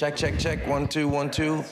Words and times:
Check, 0.00 0.16
check, 0.16 0.38
check. 0.38 0.66
One, 0.66 0.88
two, 0.88 1.06
one, 1.08 1.30
two. 1.30 1.62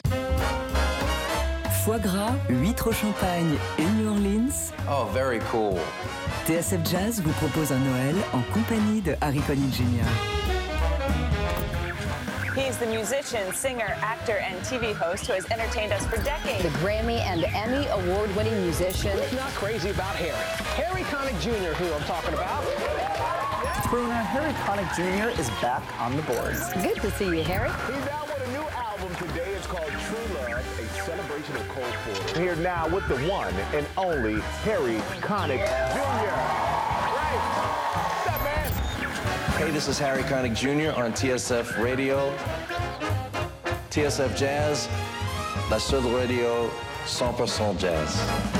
Foie 1.83 1.99
gras, 1.99 2.35
huîtres 2.51 2.89
au 2.89 2.93
champagne 2.93 3.57
et 3.79 3.87
New 3.97 4.11
Orleans. 4.11 4.71
Oh, 4.87 5.09
very 5.15 5.39
cool. 5.51 5.79
TSF 6.45 6.85
Jazz 6.85 7.23
vous 7.23 7.33
propose 7.33 7.73
un 7.73 7.79
Noël 7.79 8.15
en 8.35 8.43
compagnie 8.53 9.01
de 9.01 9.17
Harry 9.23 9.41
Connick 9.47 9.73
Jr. 9.73 10.05
He's 12.55 12.77
the 12.77 12.87
musician, 12.87 13.51
singer, 13.55 13.97
actor, 14.03 14.37
and 14.37 14.61
TV 14.61 14.93
host 14.93 15.27
who 15.27 15.33
has 15.33 15.51
entertained 15.51 15.95
us 15.95 16.05
for 16.05 16.23
decades. 16.23 16.63
The 16.63 16.79
Grammy 16.85 17.21
and 17.21 17.45
Emmy 17.55 17.87
award 17.87 18.29
winning 18.37 18.61
musician. 18.61 19.17
It's 19.17 19.33
Not 19.33 19.55
crazy 19.55 19.89
about 19.89 20.15
Harry. 20.17 20.37
Harry 20.77 21.05
Connick 21.05 21.41
Jr., 21.41 21.73
who 21.83 21.95
I'm 21.95 22.03
talking 22.03 22.35
about. 22.35 22.63
Crooner 23.89 24.23
Harry 24.23 24.53
Connick 24.53 24.95
Jr. 24.95 25.41
is 25.41 25.49
back 25.63 25.83
on 25.99 26.15
the 26.15 26.21
boards. 26.25 26.71
Good 26.75 27.01
to 27.01 27.11
see 27.13 27.39
you, 27.39 27.43
Harry. 27.43 27.71
He's 27.71 28.07
out 28.09 28.29
with 28.29 28.47
a 28.47 28.53
new 28.53 28.61
album 28.77 29.15
today. 29.15 29.51
It's 29.55 29.67
called 29.67 29.89
True 29.89 30.35
Love, 30.35 30.79
a 30.79 30.87
celebration 31.05 31.57
of 31.57 31.67
Cole 31.71 31.85
Porter. 32.05 32.39
Here 32.39 32.55
now 32.57 32.87
with 32.87 33.09
the 33.09 33.17
one 33.27 33.55
and 33.73 33.87
only 33.97 34.43
Harry 34.61 34.99
Connick 35.23 35.65
Jr. 35.65 36.29
Right. 37.17 37.41
What's 38.13 38.27
up, 38.29 38.43
man? 38.43 38.71
Hey, 39.57 39.71
this 39.71 39.89
is 39.89 39.99
Harry 39.99 40.23
Connick 40.25 40.55
Jr. 40.55 40.95
on 41.01 41.15
TSF 41.15 41.83
Radio. 41.83 42.31
TSF 43.89 44.37
Jazz, 44.37 44.87
la 45.71 45.79
seule 45.79 46.15
radio 46.15 46.71
100% 47.07 47.79
jazz. 47.79 48.58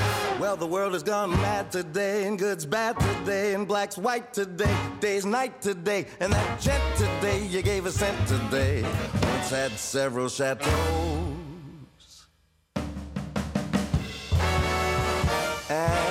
Well, 0.49 0.57
the 0.57 0.65
world 0.65 0.93
has 0.93 1.03
gone 1.03 1.29
mad 1.29 1.71
today, 1.71 2.27
and 2.27 2.39
good's 2.39 2.65
bad 2.65 2.99
today, 2.99 3.53
and 3.53 3.67
black's 3.67 3.99
white 3.99 4.33
today, 4.33 4.75
day's 4.99 5.23
night 5.23 5.61
today, 5.61 6.07
and 6.19 6.33
that 6.33 6.59
jet 6.59 6.81
today 6.97 7.45
you 7.45 7.61
gave 7.61 7.85
a 7.85 7.91
cent 7.91 8.17
today. 8.27 8.81
Once 8.81 9.51
had 9.51 9.71
several 9.73 10.27
chateaus. 10.27 10.71
And 15.69 16.08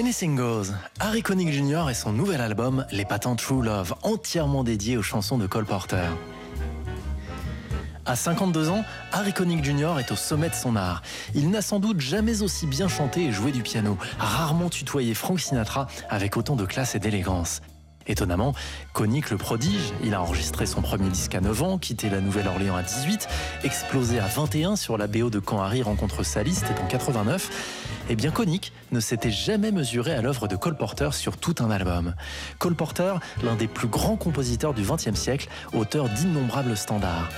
Anything 0.00 0.34
Goes, 0.34 0.72
Harry 0.98 1.20
Connick 1.20 1.52
Jr. 1.52 1.90
et 1.90 1.94
son 1.94 2.10
nouvel 2.10 2.40
album 2.40 2.86
Les 2.90 3.04
Patents 3.04 3.36
True 3.36 3.62
Love, 3.62 3.94
entièrement 4.02 4.64
dédié 4.64 4.96
aux 4.96 5.02
chansons 5.02 5.36
de 5.36 5.46
Cole 5.46 5.66
Porter. 5.66 6.08
À 8.06 8.16
52 8.16 8.70
ans, 8.70 8.82
Harry 9.12 9.34
Connick 9.34 9.62
Jr. 9.62 9.98
est 9.98 10.10
au 10.10 10.16
sommet 10.16 10.48
de 10.48 10.54
son 10.54 10.74
art. 10.74 11.02
Il 11.34 11.50
n'a 11.50 11.60
sans 11.60 11.80
doute 11.80 12.00
jamais 12.00 12.40
aussi 12.40 12.66
bien 12.66 12.88
chanté 12.88 13.24
et 13.24 13.30
joué 13.30 13.52
du 13.52 13.60
piano, 13.60 13.98
rarement 14.18 14.70
tutoyé 14.70 15.12
Frank 15.12 15.38
Sinatra 15.38 15.86
avec 16.08 16.38
autant 16.38 16.56
de 16.56 16.64
classe 16.64 16.94
et 16.94 16.98
d'élégance. 16.98 17.60
Étonnamment, 18.10 18.54
Connick 18.92 19.30
le 19.30 19.36
prodige, 19.36 19.92
il 20.02 20.14
a 20.14 20.20
enregistré 20.20 20.66
son 20.66 20.82
premier 20.82 21.08
disque 21.08 21.36
à 21.36 21.40
9 21.40 21.62
ans, 21.62 21.78
quitté 21.78 22.10
la 22.10 22.20
Nouvelle-Orléans 22.20 22.74
à 22.74 22.82
18, 22.82 23.28
explosé 23.62 24.18
à 24.18 24.26
21 24.26 24.74
sur 24.74 24.98
la 24.98 25.06
BO 25.06 25.30
de 25.30 25.38
Quand 25.38 25.62
Harry 25.62 25.80
rencontre 25.80 26.24
Sally, 26.24 26.52
c'était 26.52 26.80
en 26.80 26.88
89. 26.88 28.02
Eh 28.08 28.16
bien, 28.16 28.32
Connick 28.32 28.72
ne 28.90 28.98
s'était 28.98 29.30
jamais 29.30 29.70
mesuré 29.70 30.12
à 30.12 30.22
l'œuvre 30.22 30.48
de 30.48 30.56
Cole 30.56 30.76
Porter 30.76 31.10
sur 31.12 31.36
tout 31.36 31.54
un 31.60 31.70
album. 31.70 32.16
Cole 32.58 32.74
Porter, 32.74 33.14
l'un 33.44 33.54
des 33.54 33.68
plus 33.68 33.86
grands 33.86 34.16
compositeurs 34.16 34.74
du 34.74 34.82
XXe 34.82 35.14
siècle, 35.14 35.48
auteur 35.72 36.08
d'innombrables 36.08 36.76
standards. 36.76 37.28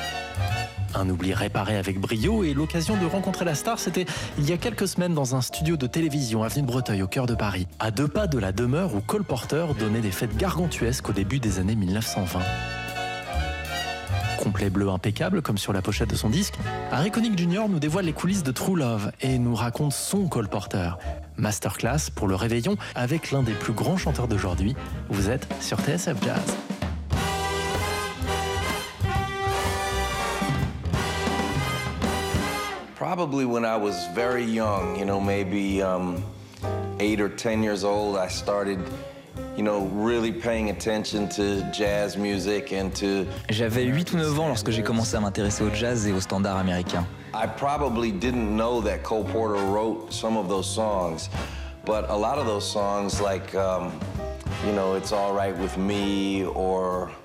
Un 0.94 1.08
oubli 1.08 1.32
réparé 1.32 1.76
avec 1.76 1.98
brio 1.98 2.44
et 2.44 2.54
l'occasion 2.54 2.96
de 2.96 3.06
rencontrer 3.06 3.44
la 3.44 3.54
star, 3.54 3.78
c'était 3.78 4.06
il 4.38 4.48
y 4.48 4.52
a 4.52 4.58
quelques 4.58 4.88
semaines 4.88 5.14
dans 5.14 5.34
un 5.34 5.40
studio 5.40 5.76
de 5.76 5.86
télévision 5.86 6.42
avenue 6.42 6.62
de 6.62 6.66
Breteuil 6.66 7.02
au 7.02 7.06
cœur 7.06 7.26
de 7.26 7.34
Paris, 7.34 7.66
à 7.78 7.90
deux 7.90 8.08
pas 8.08 8.26
de 8.26 8.38
la 8.38 8.52
demeure 8.52 8.94
où 8.94 9.00
Cole 9.00 9.24
Porter 9.24 9.66
donnait 9.78 10.00
des 10.00 10.10
fêtes 10.10 10.36
gargantuesques 10.36 11.08
au 11.08 11.12
début 11.12 11.38
des 11.38 11.58
années 11.58 11.76
1920. 11.76 12.40
Complet 14.42 14.70
bleu 14.70 14.88
impeccable 14.88 15.40
comme 15.40 15.56
sur 15.56 15.72
la 15.72 15.82
pochette 15.82 16.10
de 16.10 16.16
son 16.16 16.28
disque, 16.28 16.54
Harry 16.90 17.12
Connick 17.12 17.38
Jr. 17.38 17.68
nous 17.68 17.78
dévoile 17.78 18.06
les 18.06 18.12
coulisses 18.12 18.42
de 18.42 18.50
True 18.50 18.76
Love 18.76 19.12
et 19.20 19.38
nous 19.38 19.54
raconte 19.54 19.92
son 19.92 20.26
Cole 20.26 20.48
Porter. 20.48 20.98
Masterclass 21.36 22.10
pour 22.14 22.26
le 22.26 22.34
réveillon 22.34 22.76
avec 22.96 23.30
l'un 23.30 23.42
des 23.44 23.52
plus 23.52 23.72
grands 23.72 23.96
chanteurs 23.96 24.26
d'aujourd'hui. 24.26 24.74
Vous 25.10 25.30
êtes 25.30 25.46
sur 25.60 25.78
TSF 25.78 26.16
Jazz. 26.24 26.71
Probably 33.02 33.44
when 33.44 33.64
I 33.64 33.76
was 33.76 34.06
very 34.14 34.44
young, 34.44 34.96
you 34.96 35.04
know, 35.04 35.20
maybe 35.20 35.82
um, 35.82 36.22
eight 37.00 37.20
or 37.20 37.28
ten 37.28 37.60
years 37.60 37.82
old, 37.82 38.16
I 38.16 38.28
started, 38.28 38.78
you 39.56 39.64
know, 39.64 39.86
really 39.86 40.30
paying 40.30 40.70
attention 40.70 41.28
to 41.30 41.68
jazz 41.72 42.16
music 42.16 42.72
and 42.72 42.94
to. 42.94 43.26
J'avais 43.50 43.86
8 43.86 44.12
ou 44.12 44.18
9 44.18 44.38
ans 44.38 44.46
lorsque 44.46 44.70
j'ai 44.70 44.84
commencé 44.84 45.16
à 45.16 45.20
m'intéresser 45.20 45.64
au 45.64 45.74
jazz 45.74 46.06
et 46.06 46.12
aux 46.12 46.20
standards 46.20 46.56
américains. 46.56 47.04
I 47.34 47.48
probably 47.48 48.12
didn't 48.12 48.56
know 48.56 48.80
that 48.82 49.02
Cole 49.02 49.24
Porter 49.24 49.60
wrote 49.60 50.12
some 50.12 50.36
of 50.36 50.48
those 50.48 50.72
songs, 50.72 51.28
but 51.84 52.08
a 52.08 52.16
lot 52.16 52.38
of 52.38 52.46
those 52.46 52.64
songs, 52.64 53.20
like, 53.20 53.52
um, 53.56 53.90
you 54.64 54.72
know, 54.72 54.94
It's 54.94 55.10
All 55.12 55.34
Right 55.34 55.58
With 55.58 55.76
Me 55.76 56.44
or 56.54 57.10
Love 57.10 57.10
for 57.10 57.10
Sale. 57.10 57.21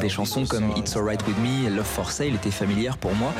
Des 0.00 0.08
chansons 0.08 0.44
comme 0.44 0.70
It's 0.76 0.96
Alright 0.96 1.26
With 1.26 1.38
Me 1.38 1.66
et 1.66 1.70
Love 1.70 1.86
for 1.86 2.10
Sale 2.10 2.34
étaient 2.34 2.50
familières 2.50 2.98
pour 2.98 3.14
moi. 3.14 3.32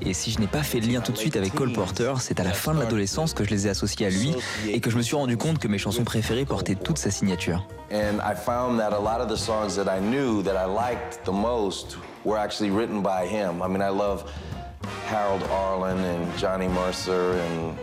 Et 0.00 0.14
si 0.14 0.30
je 0.30 0.38
n'ai 0.40 0.46
pas 0.46 0.62
fait 0.62 0.80
le 0.80 0.86
lien 0.86 1.00
tout 1.00 1.12
de 1.12 1.16
suite 1.16 1.36
avec 1.36 1.54
Cole 1.54 1.72
Porter, 1.72 2.14
c'est 2.20 2.40
à 2.40 2.44
la 2.44 2.52
fin 2.52 2.74
de 2.74 2.80
l'adolescence 2.80 3.34
que 3.34 3.44
je 3.44 3.50
les 3.50 3.66
ai 3.66 3.70
associés 3.70 4.06
à 4.06 4.10
lui 4.10 4.34
et 4.68 4.80
que 4.80 4.90
je 4.90 4.96
me 4.96 5.02
suis 5.02 5.16
rendu 5.16 5.36
compte 5.36 5.58
que 5.58 5.68
mes 5.68 5.78
chansons 5.78 6.04
préférées 6.04 6.44
portaient 6.44 6.76
toute 6.76 6.98
sa 6.98 7.10
signature. 7.10 7.66
And 7.92 8.18
I 8.24 8.34
found 8.34 8.78
that 8.78 8.92
a 8.92 8.98
lot 8.98 9.20
of 9.20 9.28
the 9.28 9.36
songs 9.36 9.76
that 9.76 9.88
I 9.88 10.00
knew 10.00 10.42
that 10.42 10.56
I 10.56 10.66
liked 10.66 11.24
the 11.24 11.32
most 11.32 11.98
were 12.24 12.38
actually 12.38 12.70
written 12.70 13.02
by 13.02 13.26
him. 13.26 13.62
I 13.62 13.68
mean, 13.68 13.82
I 13.82 13.90
love 13.90 14.24
Harold 15.10 15.42
Arlen 15.52 15.98
and 15.98 16.38
Johnny 16.38 16.68
Mercer 16.68 17.32
and 17.32 17.76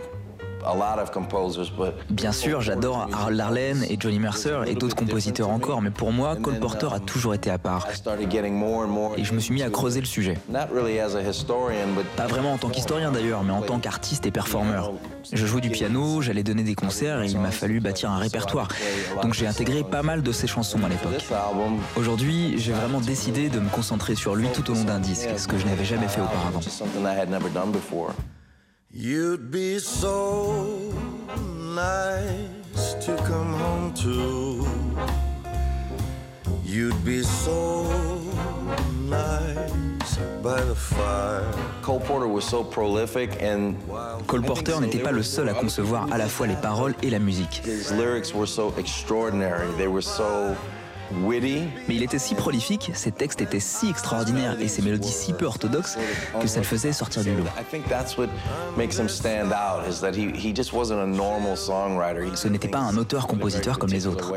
Bien 2.10 2.32
sûr, 2.32 2.60
j'adore 2.60 3.08
Harold 3.12 3.40
Arlen 3.40 3.84
et 3.88 3.96
Johnny 3.98 4.18
Mercer 4.18 4.58
et 4.66 4.74
d'autres 4.74 4.94
compositeurs 4.96 5.50
encore, 5.50 5.82
mais 5.82 5.90
pour 5.90 6.12
moi, 6.12 6.36
Cole 6.36 6.58
Porter 6.60 6.88
a 6.92 7.00
toujours 7.00 7.34
été 7.34 7.50
à 7.50 7.58
part. 7.58 7.86
Et 9.16 9.24
je 9.24 9.32
me 9.34 9.40
suis 9.40 9.54
mis 9.54 9.62
à 9.62 9.70
creuser 9.70 10.00
le 10.00 10.06
sujet. 10.06 10.38
Pas 12.16 12.26
vraiment 12.26 12.52
en 12.52 12.58
tant 12.58 12.68
qu'historien 12.68 13.10
d'ailleurs, 13.12 13.42
mais 13.42 13.52
en 13.52 13.62
tant 13.62 13.78
qu'artiste 13.78 14.26
et 14.26 14.30
performeur. 14.30 14.92
Je 15.32 15.46
jouais 15.46 15.60
du 15.60 15.70
piano, 15.70 16.20
j'allais 16.20 16.42
donner 16.42 16.62
des 16.64 16.74
concerts 16.74 17.22
et 17.22 17.26
il 17.28 17.38
m'a 17.38 17.50
fallu 17.50 17.80
bâtir 17.80 18.10
un 18.10 18.18
répertoire. 18.18 18.68
Donc 19.22 19.34
j'ai 19.34 19.46
intégré 19.46 19.82
pas 19.84 20.02
mal 20.02 20.22
de 20.22 20.32
ses 20.32 20.46
chansons 20.46 20.80
à 20.84 20.88
l'époque. 20.88 21.24
Aujourd'hui, 21.96 22.54
j'ai 22.58 22.72
vraiment 22.72 23.00
décidé 23.00 23.48
de 23.48 23.60
me 23.60 23.68
concentrer 23.68 24.14
sur 24.14 24.34
lui 24.34 24.48
tout 24.52 24.70
au 24.70 24.74
long 24.74 24.84
d'un 24.84 24.98
disque, 25.00 25.28
ce 25.36 25.46
que 25.48 25.58
je 25.58 25.66
n'avais 25.66 25.84
jamais 25.84 26.08
fait 26.08 26.20
auparavant. 26.20 26.60
You'd 28.94 29.50
be 29.50 29.78
so 29.78 30.92
nice 31.74 32.92
to 33.00 33.16
come 33.26 33.54
home 33.54 33.94
to. 33.94 34.66
You'd 36.62 37.02
be 37.02 37.22
so 37.22 37.84
nice 39.08 40.18
by 40.42 40.60
the 40.60 40.74
fire. 40.74 41.50
Cole 41.80 42.00
Porter 42.00 42.28
was 42.28 42.44
so 42.44 42.62
prolific, 42.62 43.40
and 43.40 43.76
Cole 44.26 44.42
Porter 44.42 44.78
n'était 44.78 45.02
pas 45.02 45.12
le 45.12 45.22
seul 45.22 45.48
à 45.48 45.54
concevoir 45.54 46.12
à 46.12 46.18
la 46.18 46.28
fois 46.28 46.46
les 46.46 46.56
paroles 46.56 46.94
et 47.02 47.08
la 47.08 47.18
musique. 47.18 47.62
his 47.64 47.90
lyrics 47.92 48.34
were 48.34 48.46
so 48.46 48.74
extraordinary. 48.76 49.72
They 49.78 49.88
were 49.88 50.02
so. 50.02 50.54
Mais 51.88 51.94
il 51.94 52.02
était 52.02 52.18
si 52.18 52.34
prolifique, 52.34 52.90
ses 52.94 53.12
textes 53.12 53.40
étaient 53.40 53.60
si 53.60 53.88
extraordinaires 53.88 54.56
et 54.60 54.68
ses 54.68 54.82
mélodies 54.82 55.10
si 55.10 55.32
peu 55.32 55.46
orthodoxes 55.46 55.98
que 56.40 56.46
ça 56.46 56.58
le 56.58 56.64
faisait 56.64 56.92
sortir 56.92 57.22
du 57.22 57.34
lot. 57.34 57.44
I 57.58 57.64
think 57.70 57.88
that's 57.88 58.16
what 58.16 58.28
makes 58.76 58.98
him 58.98 59.08
stand 59.08 59.52
out 59.52 59.88
is 59.88 60.00
that 60.00 60.12
he, 60.14 60.30
he 60.34 60.54
just 60.54 60.72
wasn't 60.72 61.00
a 61.00 61.06
normal 61.06 61.56
songwriter. 61.56 62.24
He 62.24 62.36
Ce 62.36 62.48
n'était 62.48 62.68
pas 62.68 62.78
un 62.78 62.96
auteur-compositeur 62.96 63.78
comme 63.78 63.90
les 63.90 64.06
autres. 64.06 64.32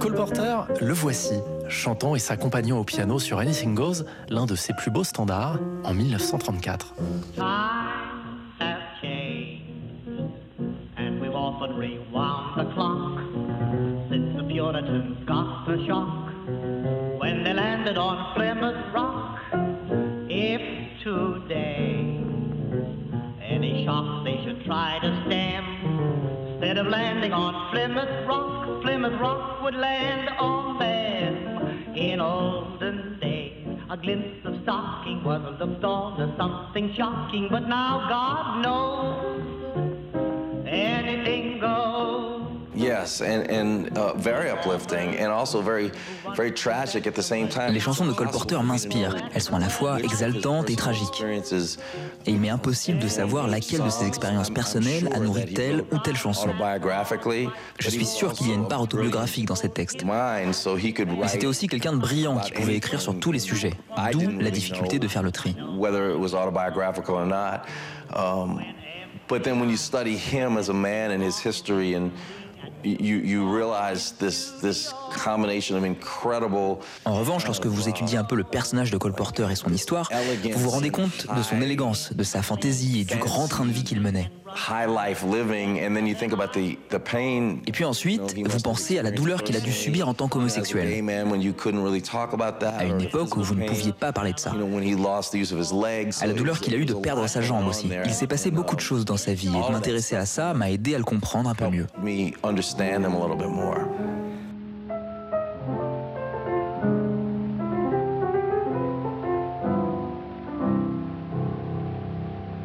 Cole 0.00 0.14
Porter, 0.14 0.56
le 0.80 0.92
voici, 0.92 1.34
chantant 1.68 2.14
et 2.14 2.18
s'accompagnant 2.18 2.78
au 2.78 2.84
piano 2.84 3.18
sur 3.18 3.38
Anything 3.38 3.74
Goes, 3.74 4.04
l'un 4.28 4.46
de 4.46 4.56
ses 4.56 4.72
plus 4.72 4.90
beaux 4.90 5.04
standards, 5.04 5.58
en 5.84 5.94
1934. 5.94 6.94
When 17.18 17.44
they 17.44 17.52
landed 17.52 17.96
on 17.96 18.34
Plymouth 18.34 18.92
Rock. 18.92 19.38
If 20.28 20.60
today 21.04 22.18
any 23.40 23.84
shock 23.84 24.24
they 24.24 24.42
should 24.44 24.64
try 24.64 24.98
to 25.00 25.24
stem, 25.26 25.64
instead 26.54 26.78
of 26.78 26.88
landing 26.88 27.32
on 27.32 27.70
Plymouth 27.70 28.26
Rock, 28.26 28.82
Plymouth 28.82 29.20
Rock 29.20 29.62
would 29.62 29.74
land 29.74 30.30
on 30.40 30.78
them. 30.80 31.96
In 31.96 32.20
olden 32.20 33.18
days, 33.20 33.78
a 33.88 33.96
glimpse 33.96 34.44
of 34.44 34.60
stocking 34.64 35.22
was 35.22 35.42
looked 35.60 35.84
on 35.84 36.20
as 36.20 36.36
something 36.36 36.92
shocking, 36.96 37.48
but 37.50 37.68
now 37.68 38.08
God 38.08 38.62
knows 38.62 39.61
anything 40.72 41.60
goes. 41.60 42.42
Yes, 42.74 43.20
and, 43.20 43.50
and 43.50 43.98
uh, 43.98 44.14
very 44.14 44.48
uplifting 44.48 45.16
and 45.18 45.30
also 45.30 45.60
very, 45.60 45.90
very 46.34 46.50
tragic 46.50 47.06
at 47.06 47.14
the 47.14 47.22
same 47.22 47.48
time. 47.48 47.72
Les 47.74 47.80
chansons 47.80 48.06
de 48.06 48.12
Cole 48.12 48.30
Porter 48.30 48.62
m'inspirent. 48.62 49.16
Elles 49.34 49.42
sont 49.42 49.56
à 49.56 49.58
la 49.58 49.68
fois 49.68 50.00
exaltantes 50.00 50.70
et 50.70 50.76
tragiques. 50.76 51.22
Et 52.26 52.30
il 52.30 52.40
m'est 52.40 52.48
impossible 52.48 52.98
de 52.98 53.08
savoir 53.08 53.46
laquelle 53.46 53.84
de 53.84 53.90
ses 53.90 54.06
expériences 54.06 54.50
personnelles 54.50 55.10
a 55.14 55.18
nourri 55.18 55.52
telle 55.52 55.84
ou 55.92 55.98
telle 55.98 56.16
chanson. 56.16 56.48
Je 57.78 57.90
suis 57.90 58.06
sûr 58.06 58.32
qu'il 58.32 58.48
y 58.48 58.52
a 58.52 58.54
une 58.54 58.68
part 58.68 58.80
autobiographique 58.80 59.46
dans 59.46 59.54
ces 59.54 59.68
textes. 59.68 60.04
Mais 60.04 60.52
c'était 61.26 61.46
aussi 61.46 61.66
quelqu'un 61.66 61.92
de 61.92 61.98
brillant 61.98 62.38
qui 62.38 62.52
pouvait 62.52 62.76
écrire 62.76 63.00
sur 63.00 63.18
tous 63.18 63.32
les 63.32 63.38
sujets, 63.38 63.74
d'où 64.12 64.38
la 64.38 64.50
difficulté 64.50 64.98
de 64.98 65.08
faire 65.08 65.22
le 65.22 65.30
tri. 65.30 65.56
But 69.32 69.44
then 69.44 69.60
when 69.60 69.70
you 69.70 69.78
study 69.78 70.14
him 70.14 70.58
as 70.58 70.68
a 70.68 70.74
man 70.74 71.10
and 71.10 71.22
his 71.22 71.38
history 71.38 71.94
and 71.94 72.12
en 77.04 77.14
revanche, 77.14 77.46
lorsque 77.46 77.66
vous 77.66 77.88
étudiez 77.88 78.18
un 78.18 78.24
peu 78.24 78.36
le 78.36 78.44
personnage 78.44 78.90
de 78.90 78.96
Cole 78.98 79.14
Porter 79.14 79.50
et 79.50 79.56
son 79.56 79.72
histoire, 79.72 80.10
vous 80.52 80.58
vous 80.58 80.70
rendez 80.70 80.90
compte 80.90 81.26
de 81.36 81.42
son 81.42 81.60
élégance, 81.60 82.12
de 82.12 82.22
sa 82.24 82.42
fantaisie 82.42 83.00
et 83.00 83.04
du 83.04 83.16
grand 83.16 83.48
train 83.48 83.64
de 83.64 83.70
vie 83.70 83.84
qu'il 83.84 84.00
menait. 84.00 84.30
Et 87.66 87.72
puis 87.72 87.84
ensuite, 87.84 88.36
vous 88.46 88.60
pensez 88.60 88.98
à 88.98 89.02
la 89.02 89.10
douleur 89.10 89.42
qu'il 89.42 89.56
a 89.56 89.60
dû 89.60 89.72
subir 89.72 90.08
en 90.08 90.14
tant 90.14 90.28
qu'homosexuel. 90.28 90.88
À 92.78 92.84
une 92.84 93.00
époque 93.00 93.36
où 93.36 93.42
vous 93.42 93.54
ne 93.54 93.66
pouviez 93.66 93.92
pas 93.92 94.12
parler 94.12 94.32
de 94.34 94.38
ça. 94.38 94.52
À 96.20 96.26
la 96.26 96.34
douleur 96.34 96.60
qu'il 96.60 96.74
a 96.74 96.76
eu 96.76 96.84
de 96.84 96.94
perdre 96.94 97.26
sa 97.28 97.40
jambe 97.40 97.66
aussi. 97.66 97.88
Il 98.04 98.12
s'est 98.12 98.26
passé 98.26 98.50
beaucoup 98.50 98.76
de 98.76 98.80
choses 98.80 99.04
dans 99.04 99.16
sa 99.16 99.32
vie 99.32 99.48
et 99.48 99.66
de 99.68 99.72
m'intéresser 99.72 100.16
à 100.16 100.26
ça 100.26 100.52
m'a 100.54 100.70
aidé 100.70 100.94
à 100.94 100.98
le 100.98 101.04
comprendre 101.04 101.48
un 101.48 101.54
peu 101.54 101.68
mieux. 101.68 101.86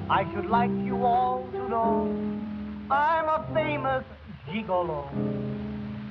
I 0.10 0.26
should 0.34 0.46
like 0.46 0.72
you 0.86 1.04
all 1.04 1.46
to 1.52 1.70
know 1.70 2.08
I'm 2.90 3.28
a 3.28 3.46
famous 3.54 4.06
gigolo. 4.48 5.10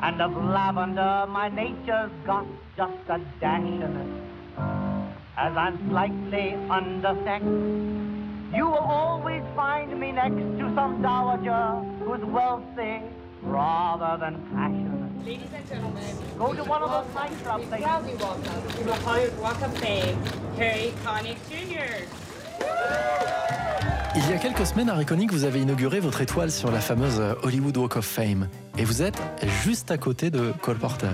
And 0.02 0.20
of 0.20 0.32
lavender 0.32 1.26
my 1.28 1.48
nature's 1.48 2.10
got 2.26 2.46
just 2.76 2.93
a 3.08 3.19
dash 3.40 3.62
in 3.62 3.82
it. 3.82 4.26
As 5.38 5.56
I'm 5.56 5.88
slightly 5.88 6.52
undersexed, 6.69 8.54
you 8.54 8.66
will 8.66 8.87
always 9.00 9.43
find 9.54 9.98
me 9.98 10.12
next 10.12 10.37
to 10.58 10.72
some 10.75 11.00
dowager 11.00 11.82
who's 12.04 12.25
wealthy 12.26 13.00
rather 13.46 14.19
than 14.19 14.34
passionate. 14.52 15.25
Ladies 15.25 15.48
and 15.54 15.69
gentlemen, 15.69 16.16
go 16.38 16.52
to 16.52 16.62
one 16.64 16.82
of 16.82 16.90
those 16.90 17.06
nightclubs. 17.14 17.69
Please 17.69 17.82
proudly 17.82 18.14
welcome 18.16 18.69
to 18.78 18.84
the 18.84 18.94
Hollywood 18.94 19.40
Walk 19.40 19.62
of 19.62 19.76
Fame, 19.78 20.19
Harry 20.56 20.93
Connick 21.04 21.38
Jr. 21.50 22.06
Il 24.14 24.31
y 24.31 24.32
a 24.32 24.38
quelques 24.38 24.66
semaines, 24.66 24.88
Harry 24.88 25.04
Connick, 25.04 25.31
vous 25.31 25.44
avez 25.44 25.60
inauguré 25.60 26.00
votre 26.00 26.22
étoile 26.22 26.50
sur 26.50 26.70
la 26.70 26.81
fameuse 26.81 27.20
Hollywood 27.43 27.76
Walk 27.76 27.96
of 27.96 28.04
Fame. 28.06 28.48
Et 28.78 28.84
vous 28.84 29.02
êtes 29.02 29.20
juste 29.62 29.90
à 29.90 29.98
côté 29.98 30.31
de 30.31 30.52
Cole 30.62 30.78
Porter. 30.78 31.10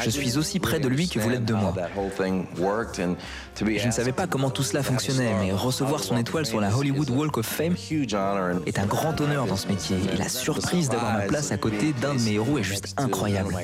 Je 0.00 0.10
suis 0.10 0.38
aussi 0.38 0.58
près 0.60 0.80
de 0.80 0.88
lui 0.88 1.08
que 1.08 1.18
vous 1.18 1.28
l'êtes 1.28 1.44
de 1.44 1.54
moi. 1.54 1.74
Je 3.56 3.86
ne 3.86 3.90
savais 3.90 4.12
pas 4.12 4.26
comment 4.26 4.50
tout 4.50 4.62
cela 4.62 4.82
fonctionnait, 4.82 5.34
mais 5.40 5.52
recevoir 5.52 6.02
son 6.02 6.16
étoile 6.16 6.46
sur 6.46 6.60
la 6.60 6.74
Hollywood 6.74 7.10
Walk 7.10 7.38
of 7.38 7.46
Fame 7.46 7.74
est 8.66 8.78
un 8.78 8.86
grand 8.86 9.20
honneur 9.20 9.46
dans 9.46 9.56
ce 9.56 9.68
métier. 9.68 9.96
Et 10.12 10.16
la 10.16 10.28
surprise 10.28 10.88
d'avoir 10.88 11.12
ma 11.12 11.22
place 11.22 11.52
à 11.52 11.56
côté 11.56 11.92
d'un 12.00 12.14
de 12.14 12.20
mes 12.20 12.32
héros 12.32 12.58
est 12.58 12.62
juste 12.62 12.94
incroyable. 12.96 13.54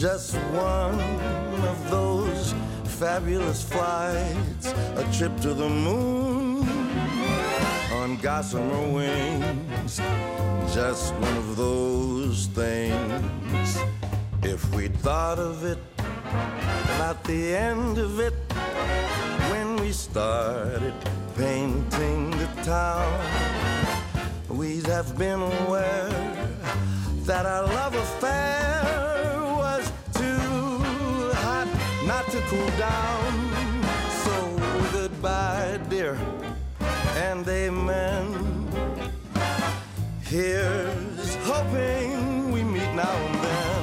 Just 0.00 0.34
one 0.54 0.98
of 1.68 1.90
those 1.90 2.54
fabulous 3.00 3.62
flights, 3.64 4.74
a 4.96 5.10
trip 5.10 5.34
to 5.40 5.54
the 5.54 5.66
moon 5.70 6.68
on 7.94 8.18
gossamer 8.18 8.92
wings. 8.92 9.96
Just 10.74 11.14
one 11.14 11.36
of 11.38 11.56
those 11.56 12.48
things. 12.48 13.78
If 14.42 14.62
we 14.74 14.88
thought 14.88 15.38
of 15.38 15.64
it 15.64 15.78
about 16.94 17.24
the 17.24 17.56
end 17.56 17.96
of 17.96 18.20
it 18.20 18.34
when 19.50 19.76
we 19.76 19.92
started 19.92 20.92
painting 21.38 22.32
the 22.32 22.48
town, 22.62 23.18
we'd 24.50 24.86
have 24.88 25.16
been 25.16 25.40
aware 25.40 26.10
that 27.24 27.46
our 27.46 27.64
love 27.64 27.94
affair 27.94 29.09
not 32.10 32.26
to 32.28 32.40
cool 32.50 32.70
down. 32.70 33.32
So 34.24 34.34
goodbye, 34.92 35.78
dear, 35.88 36.18
and 37.26 37.46
amen. 37.46 38.26
Here's 40.22 41.36
hoping 41.50 42.50
we 42.50 42.64
meet 42.64 42.92
now 43.04 43.16
and 43.26 43.36
then. 43.46 43.82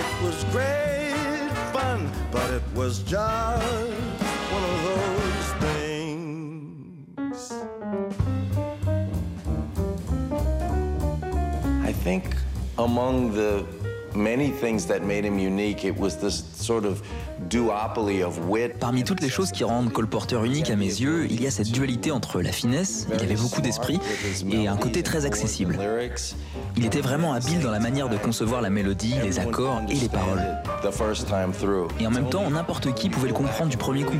It 0.00 0.08
was 0.24 0.36
great 0.54 1.50
fun, 1.72 1.98
but 2.30 2.48
it 2.58 2.66
was 2.72 2.94
just 3.02 4.22
one 4.54 4.64
of 4.72 4.76
those 4.90 5.48
things. 5.64 7.38
I 11.90 11.92
think 12.06 12.24
among 12.78 13.34
the 13.34 13.83
many 14.16 14.50
things 14.50 14.86
that 14.86 15.02
made 15.02 15.24
him 15.24 15.38
unique, 15.38 15.84
it 15.84 15.96
was 15.96 16.16
this 16.16 16.44
sort 16.56 16.84
of 16.84 17.06
Parmi 18.80 19.04
toutes 19.04 19.20
les 19.20 19.28
choses 19.28 19.50
qui 19.52 19.64
rendent 19.64 19.92
Cole 19.92 20.06
Porter 20.06 20.38
unique 20.44 20.70
à 20.70 20.76
mes 20.76 20.86
yeux, 20.86 21.26
il 21.30 21.42
y 21.42 21.46
a 21.46 21.50
cette 21.50 21.70
dualité 21.70 22.10
entre 22.10 22.40
la 22.40 22.52
finesse, 22.52 23.06
il 23.12 23.22
avait 23.22 23.34
beaucoup 23.34 23.60
d'esprit, 23.60 23.98
et 24.50 24.68
un 24.68 24.76
côté 24.76 25.02
très 25.02 25.24
accessible. 25.26 25.78
Il 26.76 26.84
était 26.84 27.00
vraiment 27.00 27.32
habile 27.32 27.60
dans 27.60 27.70
la 27.70 27.80
manière 27.80 28.08
de 28.08 28.16
concevoir 28.16 28.60
la 28.60 28.70
mélodie, 28.70 29.14
les 29.22 29.38
accords 29.38 29.82
et 29.88 29.94
les 29.94 30.08
paroles. 30.08 30.42
Et 32.00 32.06
en 32.06 32.10
même 32.10 32.28
temps, 32.28 32.48
n'importe 32.50 32.94
qui 32.94 33.08
pouvait 33.10 33.28
le 33.28 33.34
comprendre 33.34 33.70
du 33.70 33.76
premier 33.76 34.04
coup. 34.04 34.16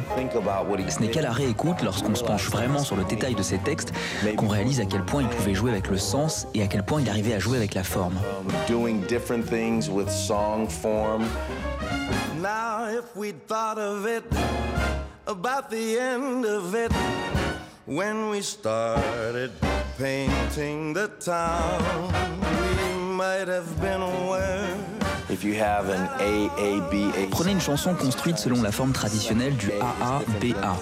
Ce 0.88 1.00
n'est 1.00 1.10
qu'à 1.10 1.22
la 1.22 1.32
réécoute, 1.32 1.82
lorsqu'on 1.82 2.14
se 2.14 2.24
penche 2.24 2.50
vraiment 2.50 2.78
sur 2.80 2.96
le 2.96 3.04
détail 3.04 3.34
de 3.34 3.42
ses 3.42 3.58
textes, 3.58 3.92
qu'on 4.36 4.48
réalise 4.48 4.80
à 4.80 4.84
quel 4.84 5.04
point 5.04 5.22
il 5.22 5.28
pouvait 5.28 5.54
jouer 5.54 5.70
avec 5.70 5.88
le 5.88 5.98
sens 5.98 6.46
et 6.54 6.62
à 6.62 6.66
quel 6.66 6.82
point 6.82 7.00
il 7.00 7.08
arrivait 7.08 7.34
à 7.34 7.38
jouer 7.38 7.56
avec 7.56 7.74
la 7.74 7.84
forme. 7.84 8.14
If 12.86 13.16
we'd 13.16 13.48
thought 13.48 13.78
of 13.78 14.06
it 14.06 14.24
about 15.26 15.70
the 15.70 15.98
end 15.98 16.44
of 16.44 16.74
it 16.74 16.92
when 17.86 18.28
we 18.28 18.42
started 18.42 19.52
painting 19.96 20.92
the 20.92 21.08
town, 21.08 22.12
we 22.40 22.94
might 23.16 23.48
have 23.48 23.80
been 23.80 24.02
aware. 24.02 24.93
Prenez 27.30 27.52
une 27.52 27.60
chanson 27.60 27.94
construite 27.94 28.38
selon 28.38 28.62
la 28.62 28.72
forme 28.72 28.92
traditionnelle 28.92 29.56
du 29.56 29.70
AA-BA. 29.72 30.76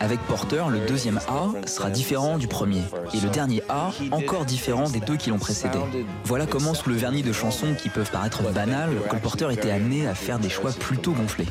Avec 0.00 0.20
Porter, 0.22 0.64
le 0.70 0.86
deuxième 0.86 1.18
A 1.28 1.66
sera 1.66 1.90
différent 1.90 2.38
du 2.38 2.48
premier, 2.48 2.82
et 3.14 3.20
le 3.20 3.28
dernier 3.28 3.62
A 3.68 3.90
encore 4.10 4.44
différent 4.44 4.88
des 4.88 5.00
deux 5.00 5.16
qui 5.16 5.30
l'ont 5.30 5.38
précédé. 5.38 5.78
Voilà 6.24 6.46
comment, 6.46 6.74
sous 6.74 6.88
le 6.88 6.96
vernis 6.96 7.22
de 7.22 7.32
chansons 7.32 7.74
qui 7.74 7.88
peuvent 7.88 8.10
paraître 8.10 8.42
banales, 8.52 8.90
Cole 9.08 9.20
Porter 9.20 9.48
était 9.52 9.70
amené 9.70 10.06
à 10.06 10.14
faire 10.14 10.38
des 10.38 10.50
choix 10.50 10.72
plutôt 10.72 11.12
gonflés. 11.12 11.46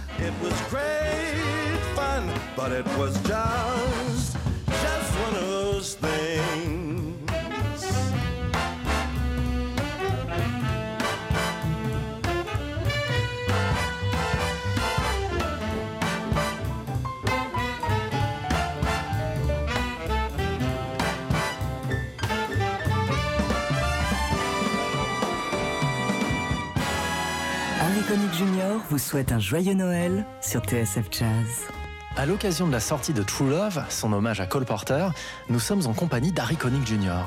Connick 28.08 28.34
Jr. 28.36 28.80
vous 28.90 29.00
souhaite 29.00 29.34
un 29.34 29.40
joyeux 29.40 29.74
Noël 29.74 30.26
sur 30.42 30.62
TSF 30.62 31.08
Jazz. 31.12 31.68
À 32.16 32.26
l'occasion 32.26 32.66
de 32.66 32.72
la 32.72 32.80
sortie 32.80 33.12
de 33.12 33.22
True 33.22 33.50
Love, 33.50 33.84
son 33.90 34.14
hommage 34.14 34.40
à 34.40 34.46
Cole 34.46 34.64
Porter, 34.64 35.10
nous 35.50 35.60
sommes 35.60 35.86
en 35.88 35.94
compagnie 35.94 36.32
d'Harry 36.32 36.56
Connick 36.56 36.88
Jr. 36.88 37.26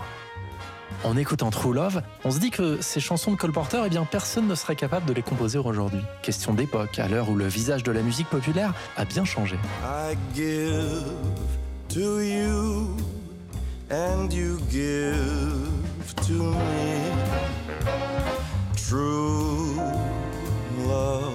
En 1.04 1.18
écoutant 1.18 1.50
True 1.50 1.74
Love, 1.74 2.00
on 2.24 2.30
se 2.30 2.38
dit 2.38 2.50
que 2.50 2.80
ces 2.80 2.98
chansons 2.98 3.32
de 3.32 3.36
Cole 3.36 3.52
Porter, 3.52 3.82
eh 3.84 3.90
bien, 3.90 4.06
personne 4.06 4.48
ne 4.48 4.54
serait 4.54 4.74
capable 4.74 5.04
de 5.04 5.12
les 5.12 5.20
composer 5.22 5.58
aujourd'hui. 5.58 6.00
Question 6.22 6.54
d'époque, 6.54 6.98
à 6.98 7.08
l'heure 7.08 7.28
où 7.28 7.34
le 7.34 7.46
visage 7.46 7.82
de 7.82 7.92
la 7.92 8.00
musique 8.00 8.28
populaire 8.30 8.72
a 8.96 9.04
bien 9.04 9.26
changé. 9.26 9.58
I 9.84 10.16
give 10.34 11.04
to 11.90 12.20
you 12.22 12.96
and 13.90 14.32
you 14.32 14.58
give 14.70 16.14
to 16.26 16.54
me 16.54 17.10
true 18.88 19.76
love, 20.90 21.34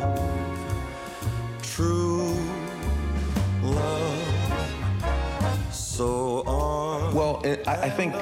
true 1.61 2.35
love. 3.63 4.15
So 5.71 6.43
on. 6.45 7.13
Well, 7.13 7.41
I, 7.67 7.87
I 7.87 7.89
think 7.89 8.13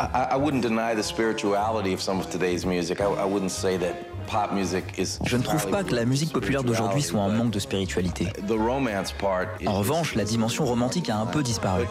I, 0.00 0.28
I 0.32 0.36
wouldn't 0.36 0.62
deny 0.62 0.94
the 0.94 1.02
spirituality 1.02 1.92
of 1.92 2.00
some 2.00 2.18
of 2.18 2.30
today's 2.30 2.64
music. 2.64 3.00
I, 3.00 3.04
I 3.04 3.24
wouldn't 3.24 3.52
say 3.52 3.76
that 3.78 3.94
pop 4.26 4.52
music 4.52 4.84
is. 4.98 5.18
Je 5.24 5.36
ne 5.36 5.42
trouve 5.42 5.68
pas 5.68 5.84
que 5.84 5.94
la 5.94 6.04
musique 6.04 6.32
populaire 6.32 6.64
d'aujourd'hui 6.64 7.02
soit 7.02 7.20
en 7.20 7.30
manque 7.30 7.50
de 7.50 7.58
spiritualité. 7.58 8.26
The 8.46 8.52
romance 8.52 9.12
part. 9.12 9.46
En 9.66 9.78
revanche, 9.78 10.14
la 10.14 10.24
dimension 10.24 10.64
romantique 10.64 11.10
a 11.10 11.18
un 11.18 11.26
peu 11.26 11.42
disparu. 11.42 11.84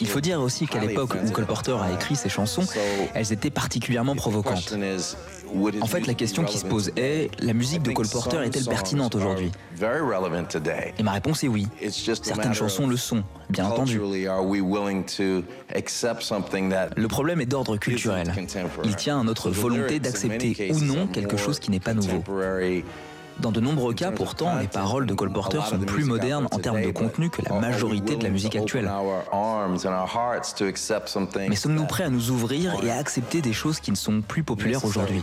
Il 0.00 0.06
faut 0.06 0.20
dire 0.20 0.40
aussi 0.40 0.66
qu'à 0.66 0.80
l'époque 0.80 1.14
où 1.14 1.30
Cole 1.30 1.46
Porter 1.46 1.76
a 1.80 1.92
écrit 1.92 2.16
ces 2.16 2.28
chansons, 2.28 2.64
elles 3.14 3.32
étaient 3.32 3.50
particulièrement 3.50 4.16
provocantes. 4.16 4.74
En 5.80 5.86
fait, 5.86 6.06
la 6.06 6.14
question 6.14 6.44
qui 6.44 6.58
se 6.58 6.66
pose 6.66 6.92
est, 6.96 7.30
la 7.42 7.52
musique 7.52 7.82
de 7.82 7.92
Cole 7.92 8.08
Porter 8.08 8.42
est-elle 8.44 8.64
pertinente 8.64 9.14
aujourd'hui? 9.14 9.50
Et 10.98 11.02
ma 11.02 11.12
réponse 11.12 11.44
est 11.44 11.48
oui. 11.48 11.66
Certaines 11.90 12.54
chansons 12.54 12.86
le 12.86 12.96
sont, 12.96 13.22
bien 13.48 13.66
entendu. 13.66 13.98
Le 16.96 17.08
problème 17.08 17.40
est 17.40 17.46
d'ordre 17.46 17.76
culturel. 17.76 18.32
Il 18.84 18.96
tient 18.96 19.20
à 19.20 19.24
notre 19.24 19.50
volonté 19.50 20.00
d'accepter 20.00 20.72
ou 20.72 20.80
non 20.80 21.06
quelque 21.06 21.36
chose 21.36 21.58
qui 21.58 21.70
n'est 21.70 21.80
pas 21.80 21.94
nouveau. 21.94 22.22
Dans 23.40 23.52
de 23.52 23.60
nombreux 23.60 23.94
cas, 23.94 24.10
pourtant, 24.10 24.58
les 24.58 24.68
paroles 24.68 25.06
de 25.06 25.14
Cole 25.14 25.32
Porter 25.32 25.60
sont 25.68 25.78
plus 25.78 26.04
modernes 26.04 26.46
en 26.50 26.58
termes 26.58 26.82
de 26.82 26.90
contenu 26.90 27.30
que 27.30 27.42
la 27.42 27.58
majorité 27.58 28.16
de 28.16 28.24
la 28.24 28.30
musique 28.30 28.56
actuelle. 28.56 28.90
Mais 31.48 31.56
sommes-nous 31.56 31.86
prêts 31.86 32.04
à 32.04 32.10
nous 32.10 32.30
ouvrir 32.30 32.74
et 32.82 32.90
à 32.90 32.96
accepter 32.96 33.40
des 33.40 33.52
choses 33.52 33.80
qui 33.80 33.90
ne 33.90 33.96
sont 33.96 34.20
plus 34.20 34.42
populaires 34.42 34.84
aujourd'hui? 34.84 35.22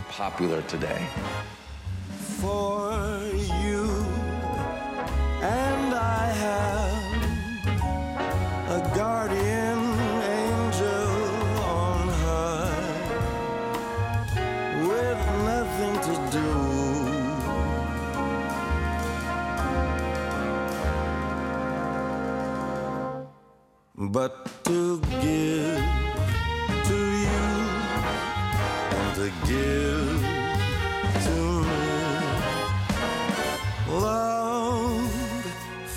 But 24.00 24.46
to 24.62 25.00
give 25.00 25.82
to 26.86 26.94
you 26.94 27.48
and 28.94 29.14
to 29.16 29.32
give 29.44 30.22
to 31.24 31.36
me 31.66 31.82
love 33.90 35.10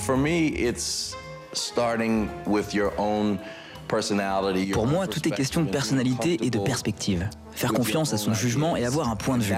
For 0.04 0.16
me, 0.16 0.49
it's 0.49 1.14
starting 1.52 2.28
with 2.47 2.75
your 2.75 2.92
own 2.99 3.38
personality. 3.87 4.64
your 4.64 4.75
Pour 4.75 4.88
moi, 4.88 5.06
tout 5.06 5.25
est 5.28 5.30
question 5.30 5.62
de 5.62 5.71
personnalité 5.71 6.45
et 6.45 6.50
de 6.50 6.59
perspective. 6.59 7.30
Faire 7.57 7.73
confiance 7.73 8.13
à 8.13 8.19
son 8.19 8.35
jugement 8.35 8.77
et 8.77 8.85
avoir 8.85 9.09
un 9.09 9.17
point 9.17 9.39
de 9.39 9.43
vue. 9.43 9.55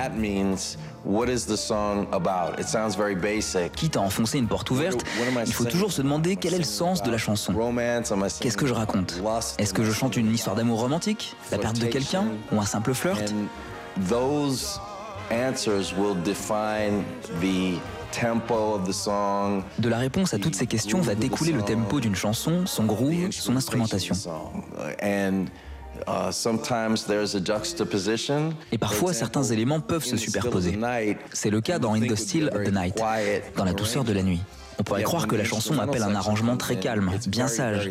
Quitte 3.74 3.96
à 3.96 4.00
enfoncer 4.00 4.38
une 4.38 4.46
porte 4.46 4.70
ouverte, 4.70 5.04
il 5.44 5.52
faut 5.52 5.64
toujours 5.64 5.90
se 5.90 6.02
demander 6.02 6.36
quel 6.36 6.54
est 6.54 6.58
le 6.58 6.64
sens 6.64 7.02
de 7.02 7.10
la 7.10 7.18
chanson. 7.18 7.52
Qu'est-ce 8.40 8.56
que 8.56 8.66
je 8.66 8.72
raconte? 8.72 9.20
Est-ce 9.58 9.74
que 9.74 9.82
je 9.82 9.90
chante 9.90 10.16
une 10.16 10.32
histoire 10.32 10.54
d'amour 10.54 10.80
romantique 10.80 11.34
La 11.50 11.58
perte 11.58 11.80
de 11.80 11.86
quelqu'un 11.86 12.26
Ou 12.52 12.60
un 12.60 12.66
simple 12.66 12.94
flirt? 12.94 13.18
And 13.30 13.48
those 14.08 14.78
answers 15.32 15.92
will 15.92 16.14
define 16.22 17.02
the 17.40 17.80
tempo 18.12 18.74
of 18.76 18.86
the 18.86 18.92
song. 18.92 19.64
De 19.80 19.88
la 19.88 19.98
réponse 19.98 20.34
à 20.34 20.38
toutes 20.38 20.54
ces 20.54 20.68
questions 20.68 21.00
va 21.00 21.16
découler 21.16 21.50
le 21.50 21.62
tempo 21.62 21.98
d'une 21.98 22.14
chanson, 22.14 22.64
son 22.66 22.84
groove, 22.84 23.32
son 23.32 23.56
instrumentation. 23.56 24.14
Uh, 26.06 26.30
sometimes 26.30 27.04
there's 27.06 27.34
a 27.34 27.40
juxtaposition. 27.44 28.52
Et 28.72 28.78
parfois, 28.78 29.12
certains 29.12 29.44
éléments 29.44 29.80
peuvent 29.80 30.04
se 30.04 30.16
superposer. 30.16 30.78
C'est 31.32 31.50
le 31.50 31.60
cas 31.60 31.78
dans 31.78 31.94
In 31.94 32.06
the 32.06 32.16
Still 32.16 32.50
of 32.54 32.64
the 32.64 32.72
Night, 32.72 32.96
dans 33.56 33.64
la 33.64 33.72
douceur 33.72 34.04
de 34.04 34.12
la 34.12 34.22
nuit. 34.22 34.40
On 34.78 34.84
pourrait 34.84 35.02
croire 35.02 35.26
que 35.26 35.34
la 35.34 35.44
chanson 35.44 35.78
appelle 35.80 36.04
un 36.04 36.14
arrangement 36.14 36.56
très 36.56 36.78
calme, 36.78 37.10
bien 37.26 37.48
sage. 37.48 37.90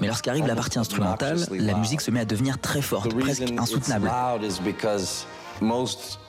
Mais 0.00 0.06
lorsqu'arrive 0.06 0.46
la 0.46 0.54
partie 0.54 0.78
instrumentale, 0.78 1.44
la 1.50 1.74
musique 1.74 2.00
se 2.00 2.10
met 2.10 2.20
à 2.20 2.24
devenir 2.24 2.58
très 2.58 2.82
forte, 2.82 3.14
presque 3.18 3.52
insoutenable. 3.58 4.10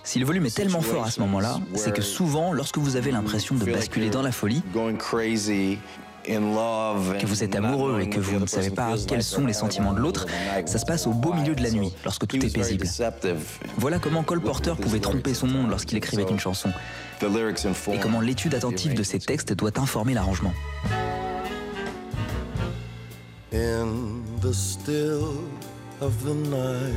Si 0.03 0.19
le 0.19 0.25
volume 0.25 0.45
est 0.45 0.55
tellement 0.55 0.81
fort 0.81 1.05
à 1.05 1.11
ce 1.11 1.19
moment-là, 1.21 1.59
c'est 1.75 1.93
que 1.93 2.01
souvent, 2.01 2.51
lorsque 2.53 2.77
vous 2.77 2.95
avez 2.95 3.11
l'impression 3.11 3.55
de 3.55 3.65
basculer 3.65 4.09
dans 4.09 4.21
la 4.21 4.31
folie, 4.31 4.63
que 6.23 7.25
vous 7.25 7.43
êtes 7.43 7.55
amoureux 7.55 8.01
et 8.01 8.09
que 8.09 8.19
vous 8.19 8.39
ne 8.39 8.45
savez 8.45 8.69
pas 8.69 8.95
quels 9.07 9.23
sont 9.23 9.45
les 9.45 9.53
sentiments 9.53 9.93
de 9.93 9.99
l'autre, 9.99 10.25
ça 10.65 10.77
se 10.77 10.85
passe 10.85 11.07
au 11.07 11.11
beau 11.11 11.33
milieu 11.33 11.55
de 11.55 11.63
la 11.63 11.71
nuit, 11.71 11.93
lorsque 12.03 12.27
tout 12.27 12.37
est 12.37 12.53
paisible. 12.53 12.87
Voilà 13.77 13.99
comment 13.99 14.23
Cole 14.23 14.41
Porter 14.41 14.73
pouvait 14.79 14.99
tromper 14.99 15.33
son 15.33 15.47
monde 15.47 15.69
lorsqu'il 15.69 15.97
écrivait 15.97 16.25
une 16.29 16.39
chanson, 16.39 16.69
et 17.21 17.99
comment 17.99 18.21
l'étude 18.21 18.55
attentive 18.55 18.93
de 18.93 19.03
ses 19.03 19.19
textes 19.19 19.53
doit 19.53 19.77
informer 19.79 20.13
l'arrangement. 20.13 20.53
in 23.51 24.23
the 24.39 24.53
still 24.53 25.37
of 25.99 26.23
the 26.23 26.33
night 26.33 26.93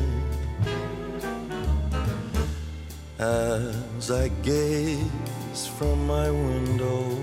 as 3.19 4.11
I 4.11 4.31
gaze 4.43 5.67
from 5.77 6.07
my 6.07 6.31
window 6.31 7.19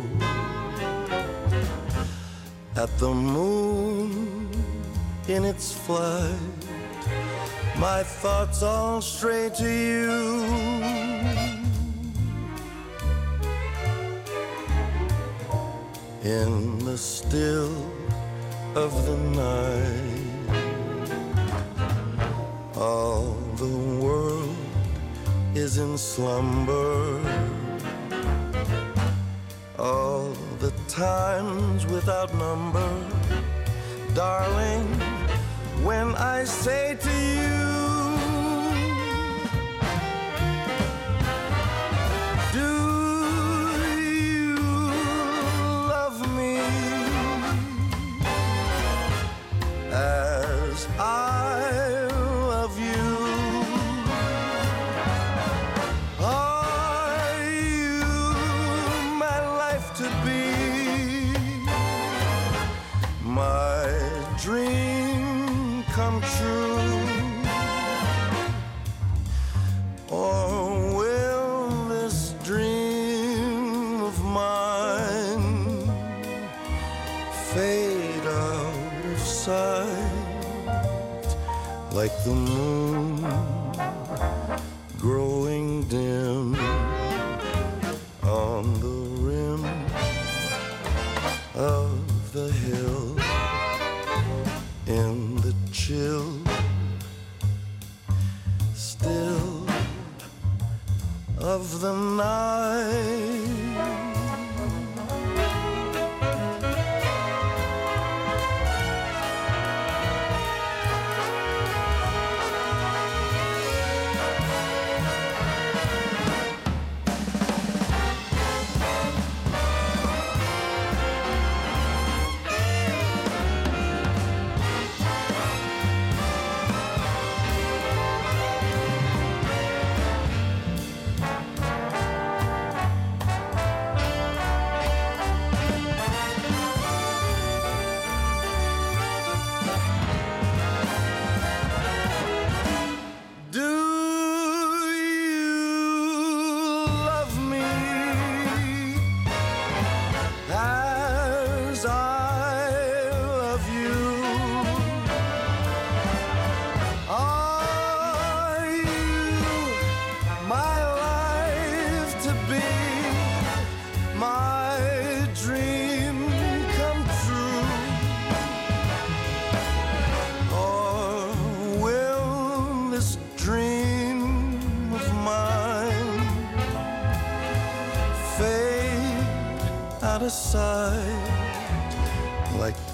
at 2.75 2.89
the 2.97 3.13
moon 3.13 4.49
in 5.27 5.45
its 5.45 5.73
flight 5.73 6.35
my 7.77 8.03
thoughts 8.03 8.63
all 8.63 9.01
stray 9.01 9.49
to 9.55 9.69
you 9.69 11.11
in 16.23 16.77
the 16.85 16.97
still 16.97 17.73
of 18.75 19.05
the 19.05 19.17
night. 19.17 20.47
All 22.75 23.33
the 23.55 23.77
world 23.99 24.55
is 25.55 25.77
in 25.77 25.97
slumber. 25.97 27.19
All 29.81 30.35
the 30.59 30.69
times 30.87 31.87
without 31.87 32.31
number. 32.35 32.87
Darling, 34.13 34.85
when 35.83 36.13
I 36.13 36.43
say 36.43 36.97
to 37.01 37.09
you, 37.09 37.70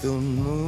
like 0.08 0.36
the 0.36 0.67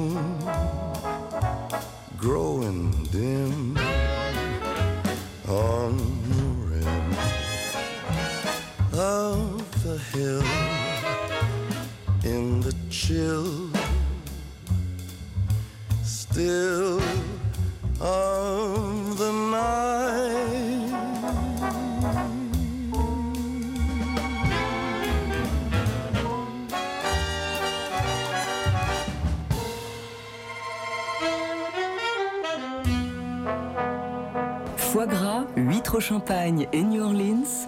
et 36.74 36.82
New 36.82 37.04
Orleans. 37.04 37.68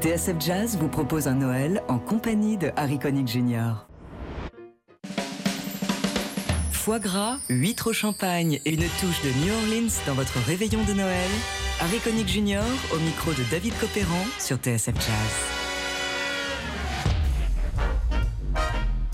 TSF 0.00 0.40
Jazz 0.40 0.76
vous 0.76 0.88
propose 0.88 1.28
un 1.28 1.34
Noël 1.34 1.82
en 1.86 1.98
compagnie 1.98 2.56
de 2.56 2.72
Harry 2.74 2.98
Connick 2.98 3.28
Jr. 3.28 3.86
Foie 6.72 6.98
gras, 6.98 7.36
huîtres 7.48 7.90
au 7.90 7.92
champagne 7.92 8.58
et 8.64 8.74
une 8.74 8.88
touche 9.00 9.22
de 9.22 9.28
New 9.44 9.54
Orleans 9.54 9.92
dans 10.06 10.14
votre 10.14 10.38
réveillon 10.46 10.82
de 10.82 10.94
Noël. 10.94 11.30
Harry 11.80 12.00
Connick 12.00 12.26
Jr. 12.26 12.64
au 12.92 12.98
micro 12.98 13.30
de 13.32 13.44
David 13.52 13.74
Copéran 13.78 14.24
sur 14.40 14.56
TSF 14.56 14.94
Jazz. 14.96 15.34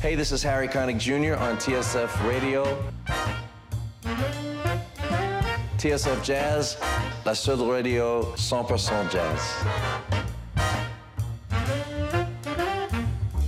Hey, 0.02 0.16
this 0.16 0.30
is 0.30 0.42
Harry 0.46 0.68
Connick 0.68 0.98
Jr. 0.98 1.36
on 1.38 1.58
TSF 1.58 2.10
Radio. 2.26 2.64
TSF 5.76 6.24
Jazz, 6.24 6.78
la 7.24 7.34
seule 7.34 7.70
radio 7.70 8.34
100% 8.36 9.10
jazz. 9.10 9.40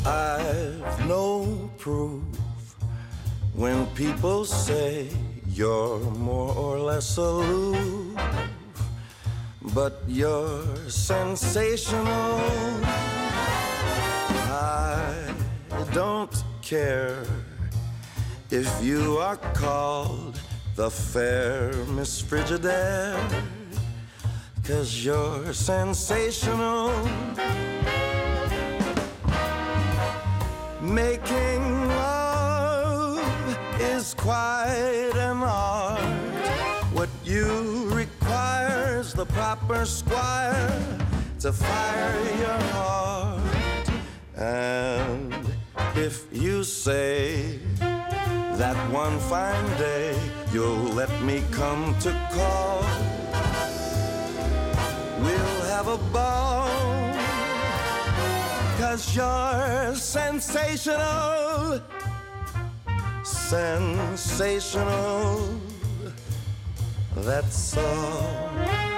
I've 0.05 1.07
no 1.07 1.71
proof 1.77 2.23
when 3.55 3.87
people 3.95 4.45
say 4.47 5.09
you're 5.49 5.99
more 6.19 6.55
or 6.57 6.79
less 6.79 7.19
aloof, 7.19 8.17
but 9.75 10.03
you're 10.07 10.65
sensational. 10.89 12.41
I 14.49 15.85
don't 15.93 16.35
care 16.63 17.23
if 18.51 18.69
you 18.83 19.19
are 19.19 19.37
called 19.53 20.41
the 20.77 20.91
fair 20.91 21.73
Miss 21.97 22.23
Frigidaire, 22.23 23.19
cause 24.67 25.05
you're 25.05 25.53
sensational. 25.53 26.91
Making 30.81 31.89
love 31.89 33.59
is 33.81 34.15
quite 34.15 35.13
an 35.15 35.43
art. 35.43 36.01
What 36.93 37.09
you 37.25 37.89
require 37.91 38.99
is 39.01 39.13
the 39.13 39.27
proper 39.27 39.85
squire 39.85 40.99
to 41.41 41.53
fire 41.53 42.21
your 42.39 42.61
heart. 42.75 43.91
And 44.37 45.35
if 45.95 46.27
you 46.33 46.65
say 46.65 47.61
that 47.79 48.77
one 48.91 49.19
fine 49.21 49.79
day 49.79 50.19
you'll 50.53 50.91
let 50.95 51.11
me 51.23 51.45
come 51.53 51.97
to 52.01 52.11
call, 52.33 52.85
have 55.87 56.01
a 56.01 56.05
ball. 56.13 56.69
Cause 58.79 59.17
you're 59.17 59.95
sensational, 59.95 61.81
sensational. 63.23 64.81
That's 67.15 67.77
all. 67.77 68.96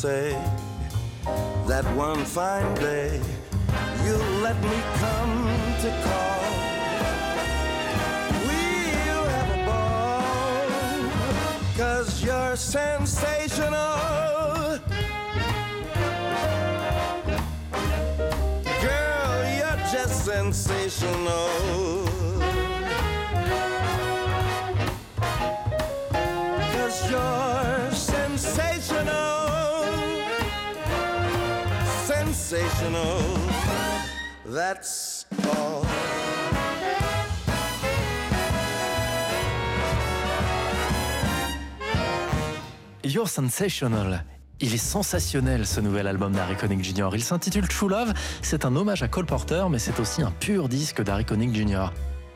Say 0.00 0.32
that 1.66 1.84
one 1.94 2.24
fine 2.24 2.74
day 2.76 3.20
you'll 4.02 4.40
let 4.40 4.58
me 4.62 4.80
come 4.94 5.46
to 5.82 5.90
call, 6.06 6.40
we'll 8.46 9.26
have 9.36 9.50
a 9.58 9.60
ball, 9.66 10.64
cause 11.76 12.24
you're 12.24 12.56
sensational. 12.56 14.78
Girl, 18.80 19.38
you're 19.58 19.80
just 19.92 20.24
sensational. 20.24 21.89
You're 43.04 43.28
Sensational. 43.28 44.24
Il 44.60 44.74
est 44.74 44.78
sensationnel 44.78 45.66
ce 45.66 45.80
nouvel 45.80 46.06
album 46.06 46.32
d'Harry 46.32 46.56
Connick 46.56 46.82
Jr. 46.82 47.08
Il 47.12 47.22
s'intitule 47.22 47.66
True 47.68 47.88
Love. 47.88 48.12
C'est 48.42 48.64
un 48.64 48.76
hommage 48.76 49.02
à 49.02 49.08
Cole 49.08 49.26
Porter, 49.26 49.64
mais 49.70 49.78
c'est 49.78 49.98
aussi 50.00 50.22
un 50.22 50.30
pur 50.30 50.68
disque 50.68 51.02
d'Harry 51.02 51.24
Connick 51.24 51.54
Jr. 51.54 51.88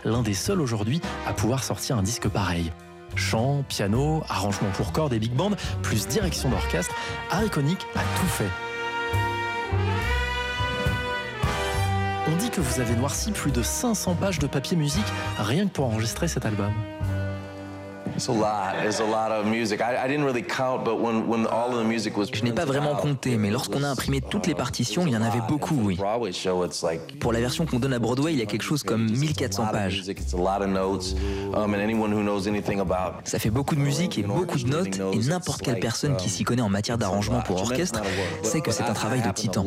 L'un 0.05 0.23
des 0.23 0.35
seuls 0.35 0.61
aujourd'hui 0.61 1.01
à 1.27 1.33
pouvoir 1.33 1.65
sortir 1.65 1.97
un 1.97 2.03
disque 2.03 2.29
pareil. 2.29 2.73
Chant, 3.17 3.65
piano, 3.69 4.23
arrangement 4.29 4.71
pour 4.71 4.93
cordes 4.93 5.13
et 5.13 5.19
big 5.19 5.33
band, 5.33 5.53
plus 5.83 6.07
direction 6.09 6.51
d'orchestre, 6.51 6.95
Harry 7.31 7.49
Connick 7.51 7.87
a 7.95 8.01
tout 8.21 8.27
fait. 8.27 8.74
Que 12.55 12.61
vous 12.61 12.79
avez 12.79 12.95
noirci 12.95 13.33
plus 13.33 13.51
de 13.51 13.63
500 13.63 14.15
pages 14.15 14.39
de 14.39 14.47
papier 14.47 14.77
musique 14.77 15.05
rien 15.39 15.67
que 15.67 15.73
pour 15.73 15.87
enregistrer 15.87 16.29
cet 16.29 16.47
album. 16.47 16.73
It's 18.17 18.29
a 18.29 18.33
lot. 18.33 18.75
There's 18.81 19.01
a 19.01 19.05
lot 19.05 19.33
of 19.33 19.47
music. 19.47 19.81
I, 19.81 20.05
I 20.05 20.09
didn't 20.09 20.25
really 20.25 20.43
count, 20.43 20.85
but 20.85 21.01
when, 21.01 21.27
when 21.27 21.47
all 21.47 21.73
of 21.73 21.79
the 21.79 21.85
music 21.85 22.17
was 22.17 22.27
Je 22.33 22.45
n'ai 22.45 22.53
pas 22.53 22.65
vraiment 22.65 22.95
compté, 22.95 23.37
mais 23.37 23.51
lorsqu'on 23.51 23.83
a 23.83 23.89
imprimé 23.89 24.21
toutes 24.21 24.47
les 24.47 24.55
partitions, 24.55 25.07
il 25.07 25.13
y 25.13 25.17
en 25.17 25.23
avait 25.23 25.43
beaucoup, 25.49 25.77
oui. 25.83 25.97
Broadway 25.97 26.33
show, 26.33 26.65
it's 26.65 26.83
like 26.83 27.19
Pour 27.19 27.33
la 27.33 27.41
version 27.41 27.67
qu'on 27.67 27.81
donne 27.81 27.93
à 27.93 27.99
Broadway, 27.99 28.33
il 28.33 28.39
y 28.39 28.43
a 28.43 28.47
quelque 28.47 28.63
chose 28.63 28.85
comme 28.85 29.11
1400 29.11 29.67
pages. 29.73 30.09
It's 30.09 30.33
a 30.33 30.37
lot 30.37 30.63
of 30.63 30.69
notes. 30.69 31.15
Um, 31.55 31.75
and 31.75 31.81
anyone 31.81 32.13
who 32.13 32.23
knows 32.23 32.47
anything 32.47 32.81
about 32.81 33.25
Ça 33.25 33.39
fait 33.39 33.51
beaucoup 33.51 33.75
de 33.75 33.81
musique 33.81 34.17
et 34.19 34.23
beaucoup 34.23 34.59
de 34.59 34.69
notes, 34.69 35.01
et 35.13 35.19
n'importe 35.19 35.63
quelle 35.63 35.81
personne 35.81 36.17
qui 36.17 36.29
s'y 36.29 36.45
connaît 36.45 36.63
en 36.63 36.69
matière 36.69 36.99
d'arrangement 36.99 37.41
pour 37.41 37.61
orchestre 37.61 38.01
sait 38.43 38.61
que 38.61 38.71
c'est 38.71 38.85
un 38.85 38.95
travail 38.95 39.23
de 39.23 39.31
titan. 39.31 39.65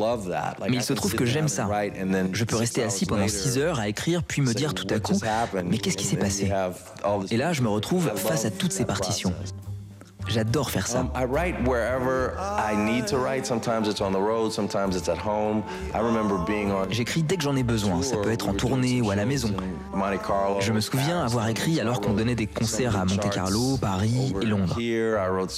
Mais 0.69 0.77
il 0.77 0.83
se 0.83 0.93
trouve 0.93 1.15
que 1.15 1.25
j'aime 1.25 1.47
ça. 1.47 1.67
Je 2.31 2.43
peux 2.45 2.55
rester 2.55 2.83
assis 2.83 3.05
pendant 3.05 3.27
6 3.27 3.57
heures 3.57 3.79
à 3.79 3.89
écrire, 3.89 4.23
puis 4.23 4.41
me 4.41 4.53
dire 4.53 4.73
tout 4.73 4.88
à 4.89 4.99
coup, 4.99 5.19
mais 5.65 5.77
qu'est-ce 5.79 5.97
qui 5.97 6.05
s'est 6.05 6.17
passé? 6.17 6.49
Et 7.29 7.38
là, 7.38 7.51
je 7.51 7.62
me 7.62 7.69
retrouve 7.69 8.12
face 8.15 8.37
à 8.45 8.52
toutes 8.52 8.73
ces 8.73 8.86
partitions. 8.86 9.34
J'adore 10.28 10.69
faire 10.69 10.88
ça. 10.88 11.06
I 11.15 11.23
write 11.23 11.56
wherever 11.65 12.34
I 12.38 12.76
need 12.76 13.06
to 13.08 13.17
write. 13.17 13.45
Sometimes 13.45 13.88
it's 13.88 14.02
on 14.02 14.12
the 14.12 14.19
road, 14.19 14.52
sometimes 14.52 14.95
it's 14.95 15.08
at 15.08 15.17
home. 15.17 15.63
I 15.93 16.00
remember 16.00 16.38
being 16.45 16.69
on 16.71 16.89
J'écris 16.89 17.23
dès 17.23 17.38
que 17.38 17.43
j'en 17.43 17.56
ai 17.56 17.63
besoin, 17.63 18.02
ça 18.02 18.17
peut 18.17 18.32
être 18.32 18.50
en 18.50 18.54
tournée 18.54 19.02
ou 19.02 19.10
à 19.10 19.15
la 19.15 19.26
maison. 19.26 19.50
Je 20.60 20.71
me 20.73 20.82
souviens 20.82 21.23
avoir 21.23 21.47
écrit 21.47 21.80
alors 21.80 22.02
qu'on 22.02 22.13
donnait 22.13 22.36
des 22.36 22.47
concerts 22.47 22.97
à 22.97 23.06
Monte 23.06 23.30
Carlo, 23.30 23.78
Paris 23.78 24.34
et 24.41 24.45
Londres. 24.45 24.78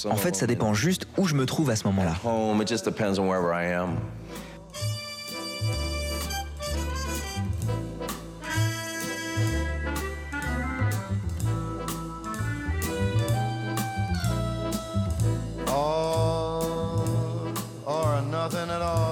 En 0.08 0.16
fait, 0.16 0.36
ça 0.36 0.46
dépend 0.46 0.72
juste 0.72 1.06
où 1.18 1.26
je 1.26 1.34
me 1.34 1.46
trouve 1.46 1.70
à 1.70 1.76
ce 1.76 1.86
moment-là. 1.88 2.14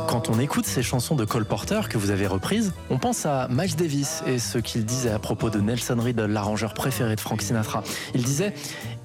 Quand 0.08 0.30
on 0.30 0.38
écoute 0.38 0.66
ces 0.66 0.82
chansons 0.82 1.14
de 1.14 1.24
Cole 1.24 1.44
Porter 1.44 1.80
que 1.88 1.98
vous 1.98 2.10
avez 2.10 2.26
reprises, 2.26 2.72
on 2.90 2.98
pense 2.98 3.26
à 3.26 3.48
Miles 3.50 3.76
Davis 3.76 4.22
et 4.26 4.38
ce 4.38 4.58
qu'il 4.58 4.84
disait 4.84 5.10
à 5.10 5.18
propos 5.18 5.50
de 5.50 5.60
Nelson 5.60 5.96
Riddle, 5.98 6.26
l'arrangeur 6.26 6.74
préféré 6.74 7.14
de 7.14 7.20
Frank 7.20 7.42
Sinatra. 7.42 7.82
Il 8.14 8.22
disait 8.22 8.54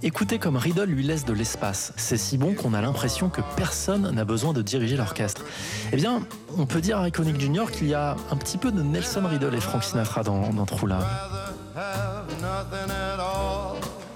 Écoutez 0.02 0.40
comme 0.40 0.58
Riddle 0.58 0.86
lui 0.86 1.04
laisse 1.04 1.26
de 1.26 1.34
l'espace. 1.34 1.94
C'est 1.96 2.18
si 2.18 2.38
bon 2.38 2.56
qu'on 2.56 2.74
a 2.74 2.82
l'impression 2.82 3.30
que 3.30 3.42
personne 3.56 4.12
n'a 4.12 4.26
besoin 4.26 4.54
de 4.54 4.62
diriger 4.62 4.98
l'orchestre. 4.98 5.44
Eh 5.92 5.96
bien, 5.96 6.22
on 6.58 6.66
peut 6.66 6.82
dire 6.82 7.00
à 7.00 7.08
Iconic 7.08 7.40
Jr. 7.40 7.72
qu'il 7.72 7.88
y 7.88 7.94
a 7.94 8.16
un 8.32 8.36
petit 8.36 8.58
peu 8.58 8.72
de 8.72 8.82
Nelson 8.82 9.24
Riddle 9.26 9.56
et 9.56 9.62
Frank 9.62 9.84
Sinatra 9.84 10.24
dans, 10.24 10.50
dans 10.50 10.66
True 10.66 10.88
Love. 10.88 11.06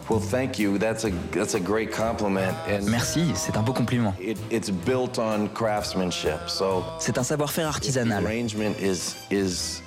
Well, 0.09 0.19
thank 0.21 0.57
you. 0.57 0.77
That's 0.77 1.03
a 1.05 1.11
that's 1.31 1.55
a 1.55 1.59
great 1.59 1.91
compliment. 1.91 2.53
And 2.69 2.83
Merci, 2.89 3.33
c'est 3.35 3.57
un 3.57 3.61
beau 3.61 3.73
compliment. 3.73 4.13
it, 4.21 4.37
it's 4.49 4.69
built 4.69 5.19
on 5.19 5.47
craftsmanship. 5.53 6.47
So 6.47 6.83
C'est 6.99 7.17
un 7.17 7.23
savoir-faire 7.23 7.67
artisanal. 7.67 8.25
arrangement 8.25 8.75
is 8.81 9.15
is 9.29 9.81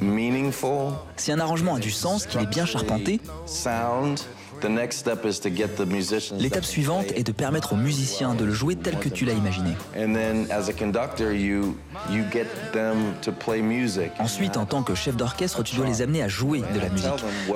meaningful. 0.00 0.94
Si 1.16 1.30
un 1.32 1.38
arrangement 1.40 1.74
a 1.76 1.78
du 1.78 1.90
sens, 1.90 2.26
qu'il 2.26 2.40
est 2.40 2.46
bien 2.46 2.66
charpenté, 2.66 3.20
Sound. 3.46 4.20
The 4.60 4.68
next 4.68 4.98
step 4.98 5.24
is 5.24 5.40
to 5.40 5.50
get 5.50 5.76
the 5.76 5.86
musicians. 5.86 6.38
l'étape 6.38 6.64
suivante 6.64 7.06
est 7.14 7.24
de 7.24 7.32
permettre 7.32 7.72
aux 7.72 7.76
musiciens 7.76 8.34
de 8.34 8.44
le 8.44 8.52
jouer 8.52 8.76
tel 8.76 8.98
que 8.98 9.08
tu 9.08 9.24
l'as 9.24 9.32
imaginé. 9.32 9.70
And 9.96 10.14
then, 10.14 10.46
as 10.50 10.68
a 10.68 10.72
conductor, 10.72 11.32
you 11.32 11.76
you 12.10 12.24
get 12.32 12.46
them 12.72 13.14
to 13.22 13.32
play 13.32 13.60
music. 13.62 14.12
Ensuite, 14.18 14.56
en 14.56 14.66
tant 14.66 14.82
que 14.82 14.94
chef 14.94 15.16
d'orchestre, 15.16 15.62
tu 15.62 15.76
dois 15.76 15.86
les 15.86 16.02
amener 16.02 16.22
à 16.22 16.28
jouer 16.28 16.62
de 16.74 16.80
la 16.80 16.88
musique, 16.88 17.10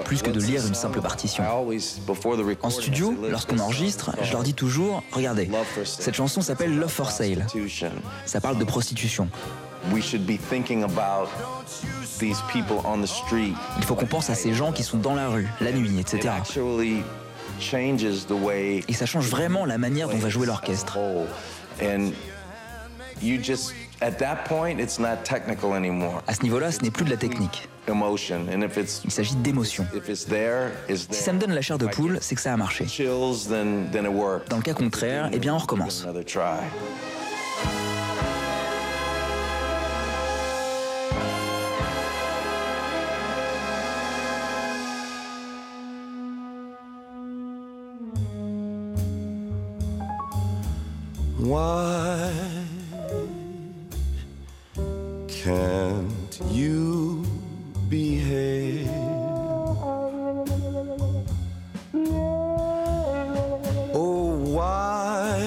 plus 0.05 0.23
que 0.23 0.31
de 0.31 0.41
lire 0.41 0.67
une 0.67 0.75
simple 0.75 1.01
partition. 1.01 1.45
En 2.63 2.71
studio, 2.71 3.15
lorsqu'on 3.31 3.59
enregistre, 3.59 4.11
je 4.23 4.33
leur 4.33 4.43
dis 4.43 4.55
toujours, 4.55 5.03
regardez, 5.13 5.51
cette 5.85 6.15
chanson 6.15 6.41
s'appelle 6.41 6.77
Love 6.77 6.91
for 6.91 7.11
Sale. 7.11 7.47
Ça 8.27 8.41
parle 8.41 8.59
de 8.59 8.65
prostitution. 8.65 9.29
Il 12.23 13.85
faut 13.85 13.95
qu'on 13.95 14.07
pense 14.07 14.31
à 14.31 14.35
ces 14.35 14.53
gens 14.53 14.73
qui 14.73 14.83
sont 14.83 14.99
dans 14.99 15.15
la 15.15 15.29
rue, 15.29 15.49
la 15.61 15.73
nuit, 15.73 15.99
It 15.99 16.15
etc. 16.15 16.35
Et 18.89 18.93
ça 18.93 19.07
change 19.07 19.29
vraiment 19.29 19.65
la 19.65 19.79
manière 19.79 20.09
dont 20.09 20.19
va 20.19 20.29
jouer 20.29 20.47
l'orchestre. 20.47 20.99
À 26.27 26.35
ce 26.35 26.43
niveau-là, 26.43 26.73
ce 26.73 26.83
n'est 26.83 26.91
plus 26.91 27.05
de 27.05 27.11
la 27.11 27.17
technique. 27.17 27.69
Il 29.05 29.11
s'agit 29.11 29.35
d'émotion. 29.37 29.87
Si 30.05 31.23
ça 31.23 31.33
me 31.33 31.39
donne 31.39 31.53
la 31.53 31.63
chair 31.63 31.79
de 31.79 31.87
poule, 31.87 32.19
c'est 32.21 32.35
que 32.35 32.41
ça 32.41 32.53
a 32.53 32.57
marché. 32.57 32.87
Dans 34.49 34.57
le 34.57 34.63
cas 34.63 34.75
contraire, 34.75 35.31
eh 35.33 35.39
bien 35.39 35.55
on 35.55 35.59
recommence. 35.59 36.07
Why 51.49 52.31
can't 55.29 56.41
you 56.53 57.23
behave? 57.89 58.87
Oh, 63.95 64.37
why 64.45 65.39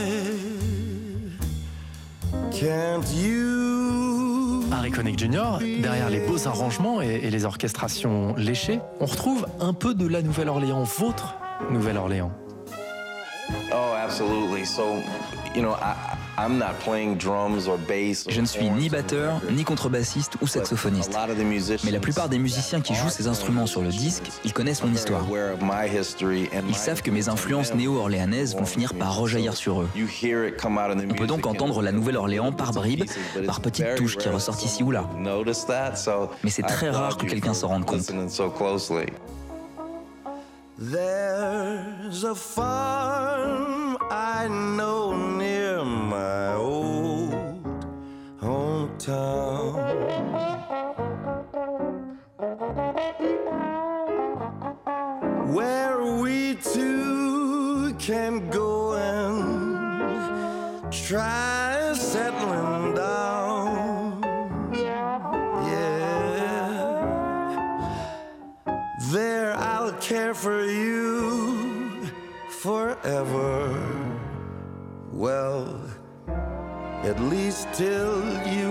can't 2.49 3.05
you? 3.13 4.63
Harry 4.71 4.89
Connick 4.89 5.19
Jr., 5.19 5.59
derrière 5.83 6.09
les 6.09 6.21
beaux 6.21 6.47
arrangements 6.47 7.03
et, 7.03 7.19
et 7.21 7.29
les 7.29 7.45
orchestrations 7.45 8.33
léchées, 8.37 8.79
on 8.99 9.05
retrouve 9.05 9.45
un 9.59 9.73
peu 9.73 9.93
de 9.93 10.07
la 10.07 10.23
Nouvelle-Orléans, 10.23 10.81
votre 10.81 11.35
Nouvelle-Orléans. 11.69 12.31
Absolutely. 14.11 14.65
So, 14.65 15.01
you 15.55 15.61
know, 15.61 15.75
I 15.75 16.17
I'm 16.37 16.57
not 16.57 16.79
playing 16.79 17.17
drums 17.17 17.67
or 17.67 17.77
bass. 17.77 18.25
or 18.25 18.33
Je 18.33 18.41
ne 18.41 18.45
suis 18.45 18.69
ni 18.69 18.89
batteur, 18.89 19.41
ni 19.51 19.63
contrebassiste 19.63 20.33
ou 20.41 20.47
saxophoniste. 20.47 21.15
Mais 21.83 21.91
la 21.91 21.99
plupart 21.99 22.27
des 22.27 22.39
musiciens 22.39 22.81
qui 22.81 22.93
jouent 22.93 23.09
ces 23.09 23.27
instruments 23.27 23.67
sur 23.67 23.81
le 23.81 23.89
disque, 23.89 24.23
ils 24.43 24.51
connaissent 24.51 24.83
mon 24.83 24.91
histoire. 24.91 25.25
Ils 26.67 26.75
savent 26.75 27.01
que 27.01 27.11
mes 27.11 27.29
influences 27.29 27.73
néo-orléanaises 27.73 28.55
vont 28.55 28.65
finir 28.65 28.93
par 28.95 29.15
rejaillir 29.15 29.55
sur 29.55 29.81
eux. 29.81 29.89
On 29.95 31.15
peut 31.15 31.27
donc 31.27 31.45
entendre 31.45 31.81
la 31.81 31.91
Nouvelle-Orléans 31.91 32.51
par 32.51 32.71
bribes, 32.71 33.05
par 33.45 33.61
petites 33.61 33.95
touches 33.95 34.17
qui 34.17 34.27
ressortent 34.27 34.65
ici 34.65 34.83
ou 34.83 34.91
là. 34.91 35.01
to 35.01 35.19
Notice 35.19 35.65
that, 35.67 35.95
so 35.95 36.31
Mais 36.43 36.49
c'est 36.49 36.63
très 36.63 36.89
rare 36.89 37.17
que 37.17 37.25
quelqu'un 37.25 37.53
s'en 37.53 37.69
rende 37.69 37.85
compte. 37.85 38.11
There's 40.83 42.23
a 42.23 42.33
farm 42.33 43.80
I 44.11 44.49
know 44.49 45.15
near 45.15 45.85
my 45.85 46.55
old 46.55 47.31
hometown. 48.41 49.71
Where 55.53 56.03
we 56.21 56.55
two 56.55 57.95
can 57.99 58.49
go 58.49 58.95
and 58.95 60.91
try 60.91 61.93
settling 61.95 62.95
down. 62.95 64.21
Yeah. 64.73 65.21
There 69.13 69.55
I'll 69.55 69.93
care 69.93 70.33
for 70.33 70.65
you 70.65 71.00
forever. 73.01 74.17
Well, 75.11 75.79
at 77.03 77.19
least 77.19 77.67
till 77.73 78.21
you 78.47 78.70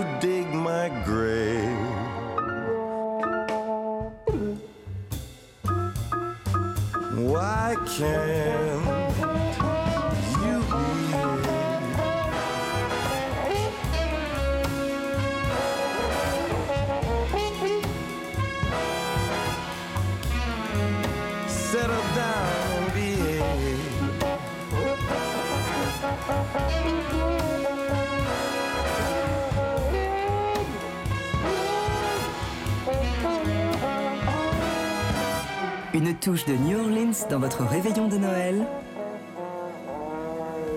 dans 37.31 37.39
votre 37.39 37.63
réveillon 37.63 38.09
de 38.09 38.17
Noël. 38.17 38.67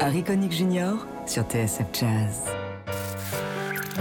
Harry 0.00 0.22
Connick 0.22 0.52
Jr. 0.52 1.04
sur 1.26 1.42
TSF 1.42 1.86
Jazz. 1.92 2.48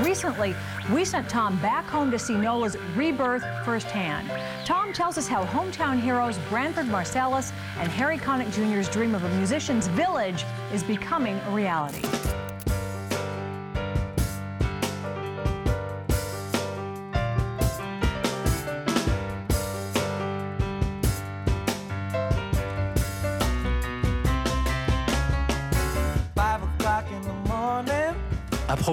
Recently, 0.03 0.53
we 0.93 1.03
sent 1.03 1.27
Tom 1.29 1.57
back 1.63 1.85
home 1.85 2.11
to 2.11 2.19
see 2.19 2.35
Nola's 2.35 2.77
rebirth 2.95 3.43
firsthand. 3.65 4.29
Tom 4.65 4.93
tells 4.93 5.17
us 5.17 5.27
how 5.27 5.43
hometown 5.45 5.99
heroes 5.99 6.37
Branford 6.49 6.85
Marsalis 6.85 7.51
and 7.79 7.89
Harry 7.89 8.19
Connick 8.19 8.51
Jr.'s 8.51 8.87
dream 8.87 9.15
of 9.15 9.23
a 9.23 9.29
musician's 9.29 9.87
village 9.87 10.45
is 10.71 10.83
becoming 10.83 11.39
a 11.47 11.51
reality. 11.51 12.07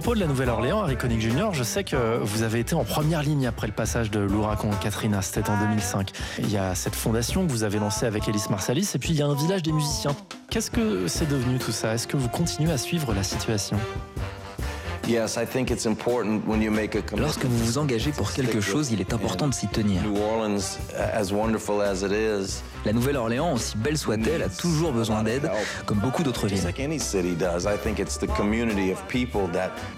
Propos 0.01 0.15
de 0.15 0.21
la 0.21 0.29
Nouvelle-Orléans, 0.29 0.81
Harry 0.81 0.97
Connick 0.97 1.21
Jr., 1.21 1.49
je 1.53 1.63
sais 1.63 1.85
que 1.85 2.21
vous 2.23 2.43
avez 2.43 2.61
été 2.61 2.75
en 2.75 2.85
première 2.85 3.23
ligne 3.23 3.47
après 3.47 3.67
le 3.67 3.75
passage 3.75 4.11
de 4.11 4.19
l'ouragan 4.19 4.71
Katrina, 4.81 5.21
c'était 5.21 5.51
en 5.51 5.61
2005. 5.61 6.13
Il 6.39 6.51
y 6.51 6.57
a 6.57 6.75
cette 6.75 6.95
fondation 6.95 7.47
que 7.47 7.53
vous 7.53 7.65
avez 7.65 7.79
lancée 7.79 8.07
avec 8.07 8.27
Ellis 8.27 8.45
Marsalis, 8.49 8.93
et 8.95 8.99
puis 8.99 9.11
il 9.11 9.17
y 9.17 9.23
a 9.23 9.27
un 9.27 9.35
village 9.35 9.63
des 9.63 9.73
musiciens. 9.73 10.17
Qu'est-ce 10.49 10.71
que 10.71 11.07
c'est 11.07 11.29
devenu 11.29 11.59
tout 11.59 11.71
ça? 11.71 11.93
Est-ce 11.93 12.07
que 12.07 12.17
vous 12.17 12.31
continuez 12.31 12.73
à 12.73 12.79
suivre 12.79 13.13
la 13.13 13.23
situation? 13.23 13.77
Lorsque 17.16 17.44
vous 17.44 17.59
vous 17.59 17.79
engagez 17.79 18.12
pour 18.12 18.33
quelque 18.33 18.61
chose, 18.61 18.90
il 18.92 19.01
est 19.01 19.12
important 19.12 19.49
de 19.49 19.55
s'y 19.55 19.66
tenir. 19.66 20.03
New 20.03 20.16
Orleans, 20.16 20.79
as 20.96 21.33
wonderful 21.33 21.81
as 21.83 22.03
it 22.03 22.12
is, 22.12 22.62
La 22.85 22.92
Nouvelle-Orléans, 22.92 23.53
aussi 23.53 23.77
belle 23.77 23.99
soit-elle, 23.99 24.42
a 24.42 24.49
toujours 24.49 24.92
besoin 24.92 25.23
d'aide, 25.23 25.51
comme 25.85 25.99
beaucoup 25.99 26.23
d'autres 26.23 26.46
villes. 26.46 26.61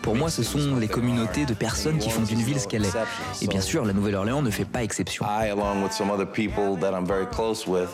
Pour 0.03 0.17
moi, 0.17 0.31
ce 0.31 0.43
sont 0.43 0.77
les 0.77 0.89
communautés 0.89 1.45
de 1.45 1.55
personnes 1.55 1.99
qui 1.99 2.11
font 2.11 2.23
d'une 2.23 2.43
ville 2.43 2.59
ce 2.59 2.67
qu'elle 2.67 2.85
est. 2.85 2.93
Et 3.41 3.47
bien 3.47 3.61
sûr, 3.61 3.85
la 3.85 3.93
Nouvelle-Orléans 3.93 4.43
ne 4.43 4.51
fait 4.51 4.65
pas 4.65 4.83
exception. 4.83 5.25
I, 5.25 5.51
along 5.51 5.83
with 5.83 5.93
some 5.93 6.11
other 6.11 6.27
people 6.27 6.77
that 6.81 6.93
I'm 6.93 7.07
very 7.07 7.27
close 7.27 7.67
with, 7.67 7.89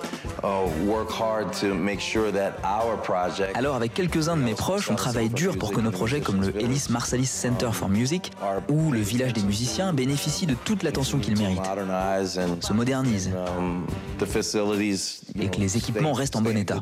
work 0.86 1.10
hard 1.10 1.52
to 1.60 1.74
make 1.74 2.00
sure 2.00 2.32
that 2.32 2.54
our 2.64 2.96
project. 3.02 3.56
Alors 3.56 3.74
avec 3.76 3.92
quelques-uns 3.94 4.36
de 4.36 4.42
mes 4.42 4.54
proches, 4.54 4.90
on 4.90 4.94
travaille 4.94 5.28
dur 5.28 5.58
pour 5.58 5.72
que 5.72 5.80
nos 5.80 5.90
projets 5.90 6.20
comme 6.20 6.42
le 6.42 6.58
Ellis 6.58 6.86
Marsalis 7.08 7.26
Center 7.26 7.70
ou 8.68 8.92
le 8.92 9.00
Village 9.00 9.32
des 9.32 9.42
musiciens 9.42 9.94
bénéficient 9.94 10.44
de 10.44 10.52
toute 10.52 10.82
l'attention 10.82 11.18
modernize 11.18 12.38
and 12.38 12.60
se 12.60 12.74
you 14.58 15.40
et 15.40 15.48
que 15.48 15.58
les 15.58 15.78
équipements 15.78 16.12
restent 16.12 16.36
en 16.36 16.42
bon 16.42 16.54
état. 16.54 16.80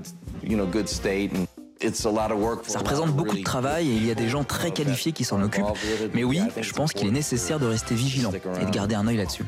Ça 2.67 2.79
représente 2.81 3.13
beaucoup 3.13 3.37
de 3.37 3.45
travail 3.45 3.89
et 3.89 3.95
il 3.95 4.05
y 4.05 4.11
a 4.11 4.17
des 4.17 4.29
gens 4.29 4.43
très 4.43 4.73
qualifiés 4.73 5.13
qui 5.13 5.23
s'en 5.23 5.41
occupent. 5.41 5.65
Mais 6.13 6.25
oui, 6.25 6.41
je 6.61 6.73
pense 6.73 6.93
qu'il 6.93 7.07
est 7.07 7.13
nécessaire 7.13 7.61
de 7.61 7.67
rester 7.67 7.95
vigilant 7.95 8.33
et 8.61 8.65
de 8.65 8.71
garder 8.71 8.97
un 8.97 9.07
œil 9.07 9.19
là-dessus. 9.19 9.45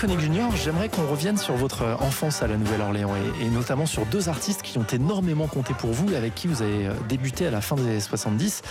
Connick 0.00 0.20
Jr., 0.20 0.54
j'aimerais 0.54 0.88
qu'on 0.88 1.06
revienne 1.08 1.36
sur 1.36 1.54
votre 1.54 1.82
enfance 2.00 2.40
à 2.44 2.46
la 2.46 2.56
Nouvelle-Orléans 2.56 3.16
et, 3.16 3.44
et 3.44 3.48
notamment 3.50 3.84
sur 3.84 4.06
deux 4.06 4.28
artistes 4.28 4.62
qui 4.62 4.78
ont 4.78 4.86
énormément 4.92 5.48
compté 5.48 5.74
pour 5.74 5.90
vous 5.90 6.12
et 6.12 6.16
avec 6.16 6.36
qui 6.36 6.46
vous 6.46 6.62
avez 6.62 6.86
euh, 6.86 6.92
débuté 7.08 7.48
à 7.48 7.50
la 7.50 7.60
fin 7.60 7.74
des 7.74 7.82
années 7.82 8.00
70, 8.00 8.62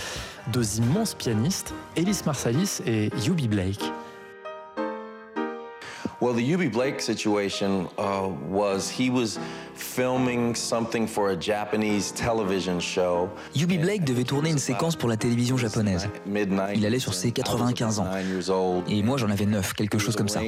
deux 0.50 0.78
immenses 0.78 1.14
pianistes, 1.14 1.74
Ellis 1.96 2.20
Marsalis 2.24 2.80
et 2.86 3.10
Yubi 3.26 3.46
Blake. 3.46 3.82
Well, 6.20 6.34
the 6.34 6.54
UB 6.54 6.72
Blake 6.72 7.00
situation 7.00 7.86
uh, 7.96 8.28
was 8.50 8.90
he 8.90 9.08
was 9.08 9.38
filming 9.74 10.56
something 10.56 11.06
for 11.06 11.30
a 11.30 11.36
Japanese 11.36 12.10
television 12.10 12.80
show. 12.80 13.30
Yubi 13.54 13.78
Blake 13.80 14.04
devait 14.04 14.24
tourner 14.24 14.50
une 14.50 14.58
séquence 14.58 14.96
pour 14.96 15.08
la 15.08 15.16
télévision 15.16 15.56
japonaise. 15.56 16.08
Il 16.74 16.84
allait 16.84 16.98
sur 16.98 17.14
ses 17.14 17.30
95 17.30 18.00
ans. 18.00 18.06
Et 18.88 19.02
moi 19.04 19.16
j'en 19.16 19.30
avais 19.30 19.46
9, 19.46 19.74
quelque 19.74 19.98
chose 19.98 20.16
comme 20.16 20.28
ça. 20.28 20.40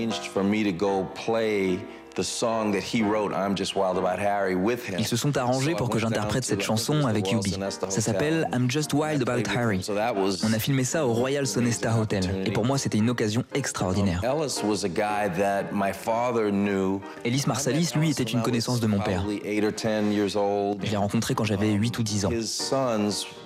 Arranged 2.17 2.41
for 2.41 2.47
me 2.47 2.61
to 2.61 2.71
go 2.71 2.71
play 2.71 2.71
the 2.71 2.71
song 2.71 2.73
that 2.73 2.83
he 2.83 3.03
wrote, 3.03 3.33
I'm 3.33 3.55
Just 3.57 3.77
Wild 3.77 3.99
About 3.99 4.19
Harry, 4.19 4.55
with 4.55 4.89
him. 4.89 4.99
Ils 4.99 5.07
se 5.07 5.17
sont 5.17 5.37
arrangés 5.37 5.75
pour 5.75 5.89
que 5.89 5.99
j'interprète 5.99 6.45
cette 6.45 6.63
chanson 6.63 7.07
avec 7.07 7.31
Yubi. 7.31 7.57
Ça 7.89 8.01
s'appelle 8.01 8.49
I'm 8.53 8.71
Just 8.71 8.93
Wild 8.93 9.23
About 9.23 9.49
Harry. 9.55 9.81
On 9.89 10.53
a 10.53 10.59
filmé 10.59 10.85
ça 10.85 11.07
au 11.07 11.13
Royal 11.13 11.47
Sonesta 11.47 11.97
Hotel. 11.99 12.45
Et 12.47 12.51
pour 12.51 12.65
moi, 12.65 12.79
c'était 12.79 12.99
une 12.99 13.11
occasion 13.11 13.45
extraordinaire. 13.55 14.23
Ellis 14.25 14.61
was 14.65 14.85
a 14.85 14.89
guy 14.89 15.29
that 15.39 15.73
my 15.73 15.93
father 15.93 16.51
knew. 16.51 17.01
Ellis 17.25 17.45
Marsalis, 17.47 17.93
lui, 17.95 18.11
était 18.11 18.23
une 18.25 18.43
connaissance 18.43 18.81
de 18.81 18.87
mon 18.87 19.01
père. 19.01 19.25
Je 19.27 20.91
l'ai 20.91 20.97
rencontré 20.97 21.35
quand 21.35 21.45
j'avais 21.45 21.73
8 21.73 21.99
ou 21.99 22.03
10 22.03 22.25
ans. 22.27 22.31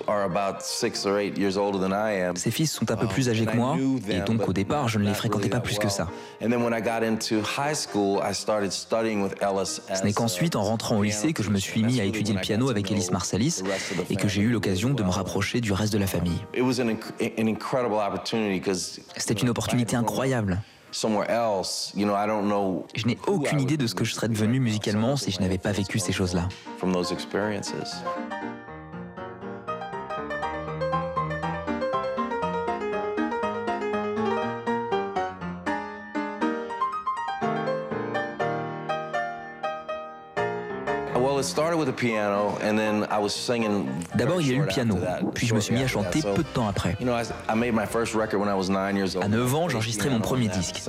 His 0.05 0.11
sons 0.11 0.11
are 0.11 0.23
about 0.23 0.61
six 0.61 1.05
or 1.05 1.19
eight 1.19 1.37
years 1.37 1.57
older 1.57 1.79
than 1.79 1.91
I 1.91 2.21
am. 2.21 2.35
Ses 2.35 2.51
fils 2.51 2.71
sont 2.71 2.89
un 2.91 2.95
peu 2.95 3.07
plus 3.07 3.29
âgés 3.29 3.45
que 3.45 3.55
moi, 3.55 3.77
et 4.09 4.19
donc 4.21 4.47
au 4.47 4.53
départ, 4.53 4.87
je 4.87 4.99
ne 4.99 5.05
les 5.05 5.13
fréquentais 5.13 5.49
pas 5.49 5.59
plus 5.59 5.77
que 5.77 5.89
ça. 5.89 6.07
And 6.41 6.49
then 6.49 6.63
when 6.63 6.73
I 6.73 6.81
got 6.81 7.03
into 7.05 7.41
high 7.41 7.75
school, 7.75 8.21
I 8.23 8.33
started 8.33 8.71
studying 8.71 9.21
with 9.21 9.35
Ellis. 9.41 9.81
Ce 9.93 10.03
n'est 10.03 10.13
qu'ensuite, 10.13 10.55
en 10.55 10.63
rentrant 10.63 10.97
au 10.97 11.03
lycée, 11.03 11.33
que 11.33 11.43
je 11.43 11.49
me 11.49 11.57
suis 11.57 11.83
mis 11.83 11.99
à 11.99 12.03
étudier 12.03 12.33
le 12.33 12.41
piano 12.41 12.69
avec 12.69 12.91
Ellis 12.91 13.09
Marsalis 13.11 13.63
et 14.09 14.15
que 14.15 14.27
j'ai 14.27 14.41
eu 14.41 14.49
l'occasion 14.49 14.93
de 14.93 15.03
me 15.03 15.09
rapprocher 15.09 15.61
du 15.61 15.73
reste 15.73 15.93
de 15.93 15.99
la 15.99 16.07
famille. 16.07 16.39
C'était 19.17 19.41
une 19.41 19.49
opportunité 19.49 19.95
incroyable. 19.95 20.61
somewhere 20.95 21.29
else, 21.29 21.91
you 21.93 22.05
know, 22.05 22.15
I 22.15 22.25
don't 22.25 22.47
know 22.47 22.85
Je 22.95 23.05
n'ai 23.05 23.17
aucune 23.27 23.59
idée 23.59 23.77
de 23.77 23.85
ce 23.85 23.93
que 23.93 24.05
je 24.05 24.13
serais 24.13 24.29
devenu 24.29 24.59
musicalement 24.59 25.17
si 25.17 25.29
je 25.29 25.41
n'avais 25.41 25.57
pas 25.57 25.73
vécu 25.73 25.99
ces 25.99 26.13
choses-là. 26.13 26.47
D'abord, 44.15 44.41
il 44.41 44.47
y 44.47 44.51
a 44.51 44.55
eu 44.55 44.61
le 44.61 44.67
piano, 44.67 44.97
puis 45.33 45.47
je 45.47 45.53
me 45.53 45.59
suis 45.59 45.73
mis 45.75 45.83
à 45.83 45.87
chanter 45.87 46.21
peu 46.21 46.43
de 46.43 46.43
temps 46.43 46.67
après. 46.67 46.97
À 49.21 49.27
9 49.27 49.55
ans, 49.55 49.69
j'enregistrais 49.69 50.09
mon 50.09 50.19
premier 50.19 50.47
disque. 50.47 50.81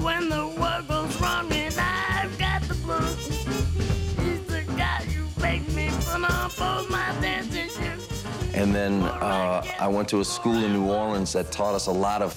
When 0.00 0.28
the 0.28 0.46
world 0.58 0.86
goes 0.86 1.20
wrong 1.20 1.52
and 1.52 1.74
I've 1.76 2.38
got 2.38 2.62
the 2.68 2.74
blues, 2.84 3.26
he's 4.16 4.40
the 4.46 4.62
guy 4.76 5.04
you 5.10 5.26
make 5.42 5.68
me 5.74 5.90
my 6.18 6.48
shoes. 6.48 7.47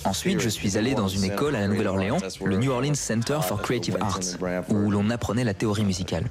Ensuite, 0.05 0.39
je 0.39 0.49
suis 0.49 0.77
allé 0.77 0.93
dans 0.93 1.07
une 1.07 1.23
école 1.23 1.55
à 1.55 1.61
la 1.61 1.67
Nouvelle-Orléans, 1.67 2.17
le 2.43 2.57
New 2.57 2.71
Orleans 2.71 2.93
Center 2.93 3.39
for 3.41 3.61
Creative 3.61 3.97
Arts, 4.01 4.19
où 4.69 4.91
l'on 4.91 5.09
apprenait 5.09 5.43
la 5.43 5.53
théorie 5.53 5.83
musicale. 5.83 6.25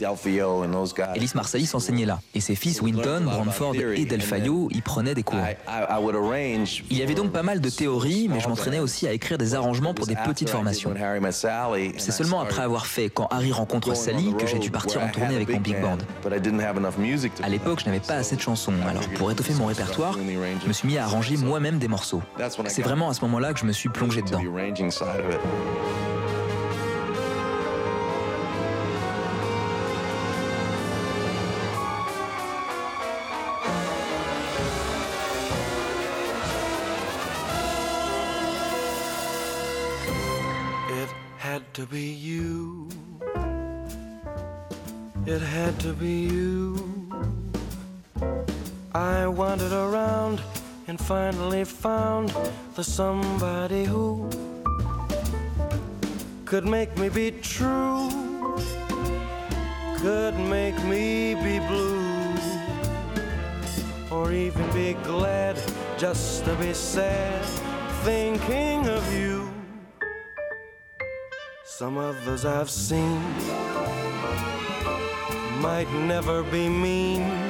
Ellis 1.14 1.30
Marsalis 1.34 1.70
enseignait 1.74 2.06
là, 2.06 2.20
et 2.34 2.40
ses 2.40 2.54
fils 2.54 2.80
Winton, 2.82 3.22
Branford 3.24 3.74
et 3.74 4.04
Delfayo 4.04 4.68
y 4.70 4.80
prenaient 4.80 5.14
des 5.14 5.22
cours. 5.22 5.38
Il 6.90 6.96
y 6.96 7.02
avait 7.02 7.14
donc 7.14 7.32
pas 7.32 7.42
mal 7.42 7.60
de 7.60 7.70
théories, 7.70 8.28
mais 8.28 8.40
je 8.40 8.48
m'entraînais 8.48 8.78
aussi 8.80 9.06
à 9.08 9.12
écrire 9.12 9.38
des 9.38 9.54
arrangements 9.54 9.94
pour 9.94 10.06
des 10.06 10.16
petites 10.16 10.50
formations. 10.50 10.92
C'est 11.96 12.12
seulement 12.12 12.40
après 12.40 12.62
avoir 12.62 12.86
fait 12.86 13.08
Quand 13.10 13.26
Harry 13.30 13.52
rencontre 13.52 13.94
Sally 13.96 14.34
que 14.36 14.46
j'ai 14.46 14.58
dû 14.58 14.70
partir 14.70 15.02
en 15.02 15.08
tournée 15.08 15.36
avec 15.36 15.48
mon 15.48 15.60
big 15.60 15.80
band. 15.80 15.98
À 17.42 17.48
l'époque, 17.48 17.80
je 17.80 17.86
n'avais 17.86 18.00
pas 18.00 18.14
assez 18.14 18.36
de 18.36 18.40
chansons, 18.40 18.72
alors 18.88 19.02
pour 19.16 19.30
étoffer 19.30 19.54
mon 19.54 19.66
répertoire, 19.66 19.79
je 20.62 20.68
me 20.68 20.72
suis 20.72 20.88
mis 20.88 20.98
à 20.98 21.04
arranger 21.04 21.36
moi-même 21.36 21.78
des 21.78 21.88
morceaux. 21.88 22.22
C'est 22.66 22.82
vraiment 22.82 23.10
à 23.10 23.14
ce 23.14 23.22
moment-là 23.22 23.52
que 23.52 23.60
je 23.60 23.64
me 23.64 23.72
suis 23.72 23.88
plongé 23.88 24.22
dedans. 24.22 24.40
It 40.92 41.08
had 41.38 41.62
to 41.74 41.86
be 41.86 42.00
you. 42.00 42.88
It 45.26 45.40
had 45.40 45.78
to 45.80 45.92
be 45.92 46.26
you. 46.30 46.49
Finally 51.10 51.64
found 51.64 52.32
the 52.76 52.84
somebody 52.84 53.82
who 53.84 54.30
could 56.44 56.64
make 56.64 56.96
me 56.98 57.08
be 57.08 57.32
true, 57.32 58.08
could 59.98 60.36
make 60.38 60.78
me 60.84 61.34
be 61.34 61.58
blue, 61.66 62.32
or 64.08 64.30
even 64.30 64.64
be 64.72 64.92
glad 65.02 65.60
just 65.98 66.44
to 66.44 66.54
be 66.54 66.72
sad, 66.72 67.44
thinking 68.04 68.86
of 68.86 69.02
you. 69.12 69.50
Some 71.64 71.98
others 71.98 72.44
I've 72.44 72.70
seen 72.70 73.20
might 75.60 75.90
never 76.06 76.44
be 76.44 76.68
mean 76.68 77.49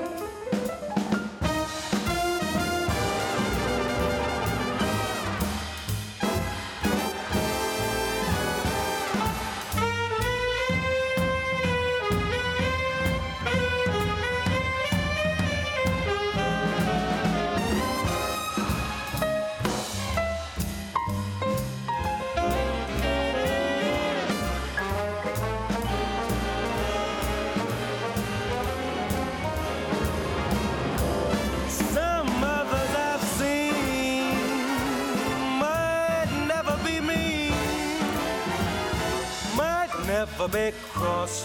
Never 40.41 40.71
be 40.71 40.77
cross, 40.93 41.43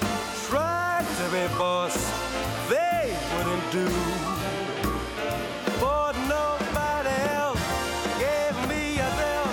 tried 0.49 1.05
to 1.19 1.25
be 1.31 1.59
boss, 1.59 1.95
they 2.69 3.15
wouldn't 3.37 3.73
do. 3.73 3.89
For 5.81 6.13
nobody 6.29 7.17
else 7.37 7.61
gave 8.19 8.57
me 8.69 8.99
a 8.99 9.11
deal. 9.21 9.49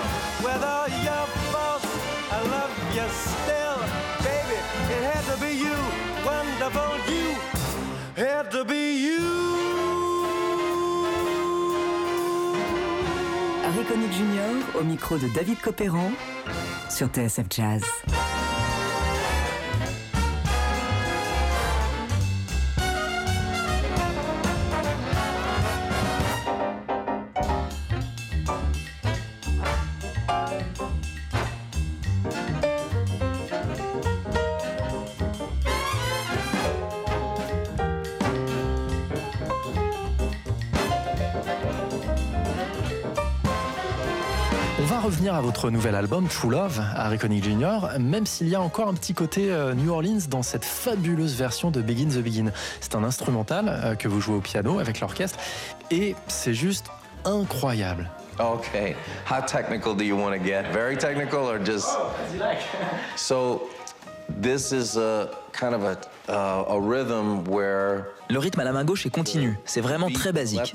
With 0.45 0.63
all 0.63 0.89
your 1.07 1.25
faults, 1.51 1.91
I 2.31 2.39
love 2.55 2.73
you 2.95 3.07
still. 3.31 3.79
Baby, 4.23 4.57
it 4.95 5.03
had 5.11 5.25
to 5.31 5.37
be 5.41 5.51
you, 5.65 5.77
wonderful 6.25 6.93
you, 7.11 7.35
had 8.15 8.51
to 8.51 8.63
be 8.63 8.97
you. 9.07 9.23
Harry 13.73 14.07
Jr. 14.11 14.77
au 14.79 14.83
micro 14.83 15.17
de 15.17 15.27
David 15.27 15.59
Copéran 15.59 16.11
sur 16.89 17.07
TSF 17.07 17.45
Jazz. 17.49 18.02
Votre 45.63 45.71
nouvel 45.71 45.95
album 45.95 46.27
True 46.27 46.49
Love, 46.49 46.81
Harry 46.93 47.17
Connick 47.17 47.45
Jr., 47.45 47.97
même 47.97 48.25
s'il 48.25 48.49
y 48.49 48.55
a 48.55 48.59
encore 48.59 48.89
un 48.89 48.93
petit 48.93 49.13
côté 49.13 49.49
euh, 49.49 49.73
New 49.73 49.93
Orleans 49.93 50.19
dans 50.29 50.43
cette 50.43 50.65
fabuleuse 50.65 51.35
version 51.35 51.71
de 51.71 51.81
Begin 51.81 52.09
the 52.09 52.21
Begin. 52.21 52.51
C'est 52.81 52.95
un 52.95 53.03
instrumental 53.05 53.69
euh, 53.69 53.95
que 53.95 54.09
vous 54.09 54.19
jouez 54.19 54.35
au 54.35 54.41
piano 54.41 54.79
avec 54.79 54.99
l'orchestre 54.99 55.39
et 55.89 56.15
c'est 56.27 56.53
juste 56.53 56.87
incroyable. 57.23 58.09
Okay. 58.39 58.97
How 59.25 59.39
technical 59.41 59.95
do 59.95 60.03
you 60.03 60.17
want 60.17 60.33
to 60.33 60.43
get? 60.43 60.65
Very 60.73 60.97
technical 60.97 61.45
or 61.45 61.63
just. 61.63 61.87
So, 63.15 63.69
this 64.27 64.73
is 64.73 64.97
a 64.97 65.29
kind 65.53 65.73
of 65.73 65.85
a, 65.85 65.97
uh, 66.27 66.75
a 66.75 66.77
rhythm 66.77 67.45
where. 67.49 68.07
Le 68.29 68.39
rythme 68.39 68.59
à 68.59 68.65
la 68.65 68.73
main 68.73 68.83
gauche 68.83 69.05
est 69.05 69.11
continu. 69.11 69.57
C'est 69.63 69.79
vraiment 69.79 70.09
très 70.09 70.33
basique. 70.33 70.73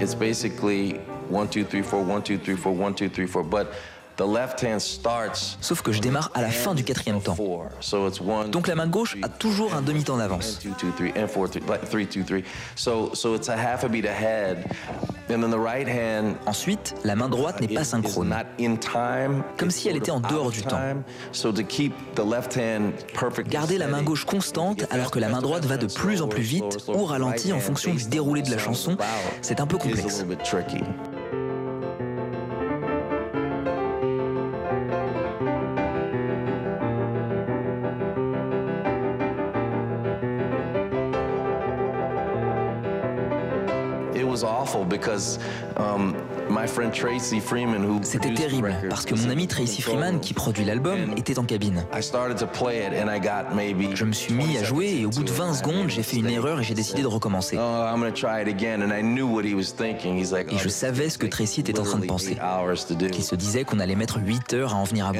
It's 0.00 0.14
basically 0.14 1.00
one, 1.28 1.48
two, 1.48 1.64
three, 1.64 1.82
four, 1.82 2.02
one, 2.04 2.22
two, 2.22 2.38
three, 2.38 2.54
four, 2.56 2.72
one, 2.72 2.94
two, 2.94 3.08
three, 3.08 3.26
four. 3.26 3.42
But 3.42 3.72
the 4.16 4.26
left 4.26 4.60
hand 4.60 4.80
starts. 4.80 5.56
Sauf 5.60 5.82
que 5.82 5.92
je 5.92 6.00
démarre 6.00 6.30
à 6.34 6.42
la 6.42 6.50
fin 6.50 6.74
du 6.74 6.84
quatrième 6.84 7.20
temps. 7.20 7.36
So 7.80 8.06
it's 8.06 8.20
one. 8.20 8.50
Donc 8.50 8.68
la 8.68 8.76
main 8.76 8.86
gauche 8.86 9.16
a 9.22 9.28
toujours 9.28 9.74
un 9.74 9.82
demi-temps 9.82 10.16
d'avance. 10.16 10.60
Ensuite, 16.46 16.94
la 17.04 17.16
main 17.16 17.28
droite 17.28 17.60
n'est 17.60 17.68
pas 17.68 17.84
synchrone. 17.84 18.34
Comme 19.56 19.70
si 19.70 19.88
elle 19.88 19.96
était 19.96 20.10
en 20.10 20.20
dehors 20.20 20.50
du 20.50 20.62
temps. 20.62 20.80
So 21.32 21.52
to 21.52 21.62
keep 21.62 21.92
the 22.14 22.24
left 22.24 22.56
hand 22.56 22.92
perfect. 23.18 23.48
Garder 23.48 23.78
la 23.78 23.88
main 23.88 24.02
gauche 24.02 24.24
constante 24.24 24.84
alors 24.90 25.10
que 25.10 25.18
la 25.18 25.28
main 25.28 25.40
droite 25.40 25.64
va 25.64 25.76
de 25.76 25.86
plus 25.86 26.22
en 26.22 26.28
plus 26.28 26.42
vite 26.42 26.78
ou 26.88 27.04
ralentit 27.04 27.52
en 27.52 27.60
fonction 27.60 27.94
du 27.94 28.04
déroulé 28.04 28.42
de 28.42 28.50
la 28.50 28.58
chanson, 28.58 28.96
c'est 29.42 29.60
un 29.60 29.66
peu 29.66 29.78
complexe. 29.78 30.24
Because 44.98 45.38
um, 45.76 46.14
C'était 48.02 48.34
terrible 48.34 48.74
parce 48.88 49.04
que 49.04 49.14
mon 49.14 49.30
ami 49.30 49.46
Tracy 49.46 49.82
Freeman, 49.82 50.20
qui 50.20 50.34
produit 50.34 50.64
l'album, 50.64 51.12
était 51.16 51.38
en 51.38 51.44
cabine. 51.44 51.84
Je 53.94 54.04
me 54.04 54.12
suis 54.12 54.34
mis 54.34 54.56
à 54.58 54.64
jouer 54.64 54.98
et 55.00 55.06
au 55.06 55.10
bout 55.10 55.24
de 55.24 55.30
20 55.30 55.54
secondes, 55.54 55.88
j'ai 55.88 56.02
fait 56.02 56.16
une 56.18 56.28
erreur 56.30 56.60
et 56.60 56.64
j'ai 56.64 56.74
décidé 56.74 57.02
de 57.02 57.06
recommencer. 57.06 57.56
Oh, 57.58 57.62
Et 60.54 60.58
je 60.58 60.68
savais 60.68 61.08
ce 61.10 61.18
que 61.18 61.26
Tracy 61.26 61.60
était 61.60 61.78
en 61.78 61.82
train 61.84 61.98
de 61.98 62.06
penser. 62.06 62.36
Qu'il 63.10 63.24
se 63.24 63.34
disait 63.34 63.64
qu'on 63.64 63.78
allait 63.80 63.94
mettre 63.96 64.18
8 64.24 64.54
heures 64.54 64.72
à 64.74 64.76
en 64.76 64.84
venir 64.84 65.06
à 65.06 65.12
bout. 65.12 65.18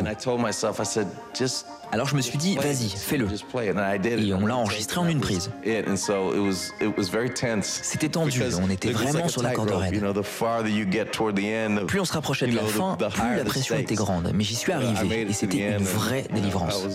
Alors 1.90 2.06
je 2.06 2.16
me 2.16 2.20
suis 2.20 2.36
dit, 2.36 2.56
vas-y, 2.56 2.90
fais-le. 2.90 3.26
Et 4.26 4.34
on 4.34 4.46
l'a 4.46 4.56
enregistré 4.56 5.00
en 5.00 5.08
une 5.08 5.20
prise. 5.20 5.50
C'était 7.82 8.10
tendu, 8.10 8.42
on 8.62 8.68
était 8.70 8.88
vraiment 8.90 9.28
sur 9.28 9.42
la 9.42 9.50
corde 9.52 9.70
raide. 9.70 10.02
Plus 11.86 12.00
on 12.00 12.04
se 12.04 12.12
rapprochait 12.12 12.46
de 12.46 12.54
la 12.54 12.62
fin, 12.62 12.96
plus 12.96 13.36
la 13.36 13.44
pression 13.44 13.76
était 13.76 13.94
grande. 13.94 14.30
Mais 14.34 14.44
j'y 14.44 14.54
suis 14.54 14.72
arrivé 14.72 15.22
et 15.22 15.32
c'était 15.32 15.76
une 15.76 15.84
vraie 15.84 16.24
délivrance. 16.32 16.86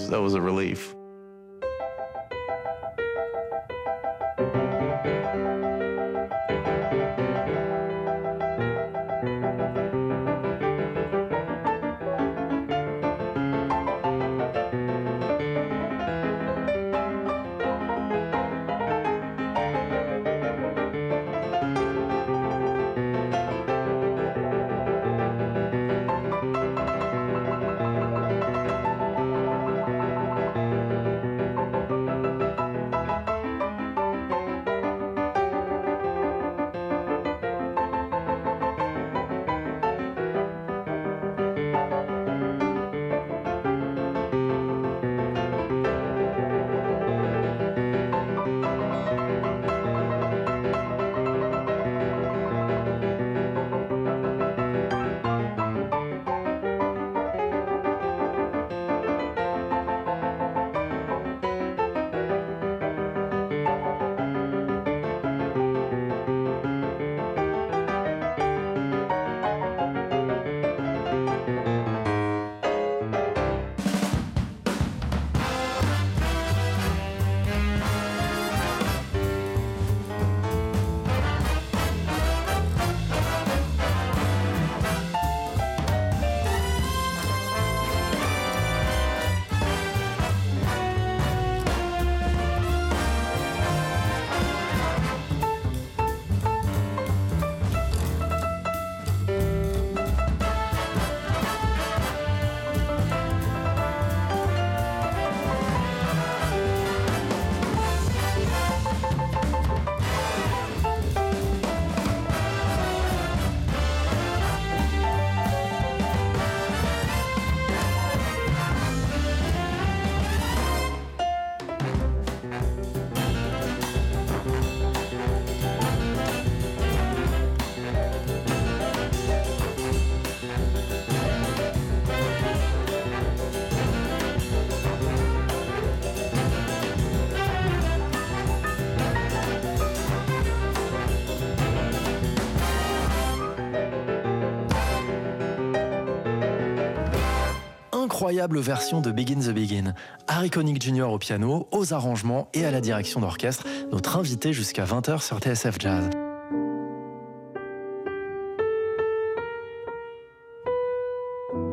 Incroyable 148.13 148.59
version 148.59 149.01
de 149.01 149.09
Begin 149.09 149.39
the 149.39 149.49
Begin. 149.49 149.95
Harry 150.27 150.51
Connick 150.51 150.79
Jr. 150.79 151.11
au 151.11 151.17
piano, 151.17 151.67
aux 151.71 151.95
arrangements 151.95 152.47
et 152.53 152.63
à 152.63 152.69
la 152.69 152.79
direction 152.79 153.19
d'orchestre, 153.19 153.65
notre 153.91 154.17
invité 154.17 154.53
jusqu'à 154.53 154.85
20h 154.85 155.19
sur 155.19 155.39
TSF 155.39 155.77
Jazz. 155.79 156.11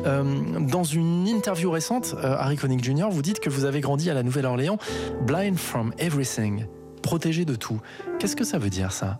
Euh, 0.03 0.23
dans 0.61 0.83
une 0.83 1.27
interview 1.27 1.69
récente, 1.69 2.15
euh, 2.17 2.35
Harry 2.39 2.57
Connick 2.57 2.83
Jr., 2.83 3.09
vous 3.11 3.21
dites 3.21 3.39
que 3.39 3.51
vous 3.51 3.65
avez 3.65 3.79
grandi 3.79 4.09
à 4.09 4.15
la 4.15 4.23
Nouvelle-Orléans, 4.23 4.79
blind 5.27 5.59
from 5.59 5.93
everything, 5.99 6.65
protégé 7.03 7.45
de 7.45 7.53
tout. 7.53 7.79
Qu'est-ce 8.17 8.35
que 8.35 8.45
ça 8.45 8.57
veut 8.57 8.71
dire 8.71 8.93
ça? 8.93 9.19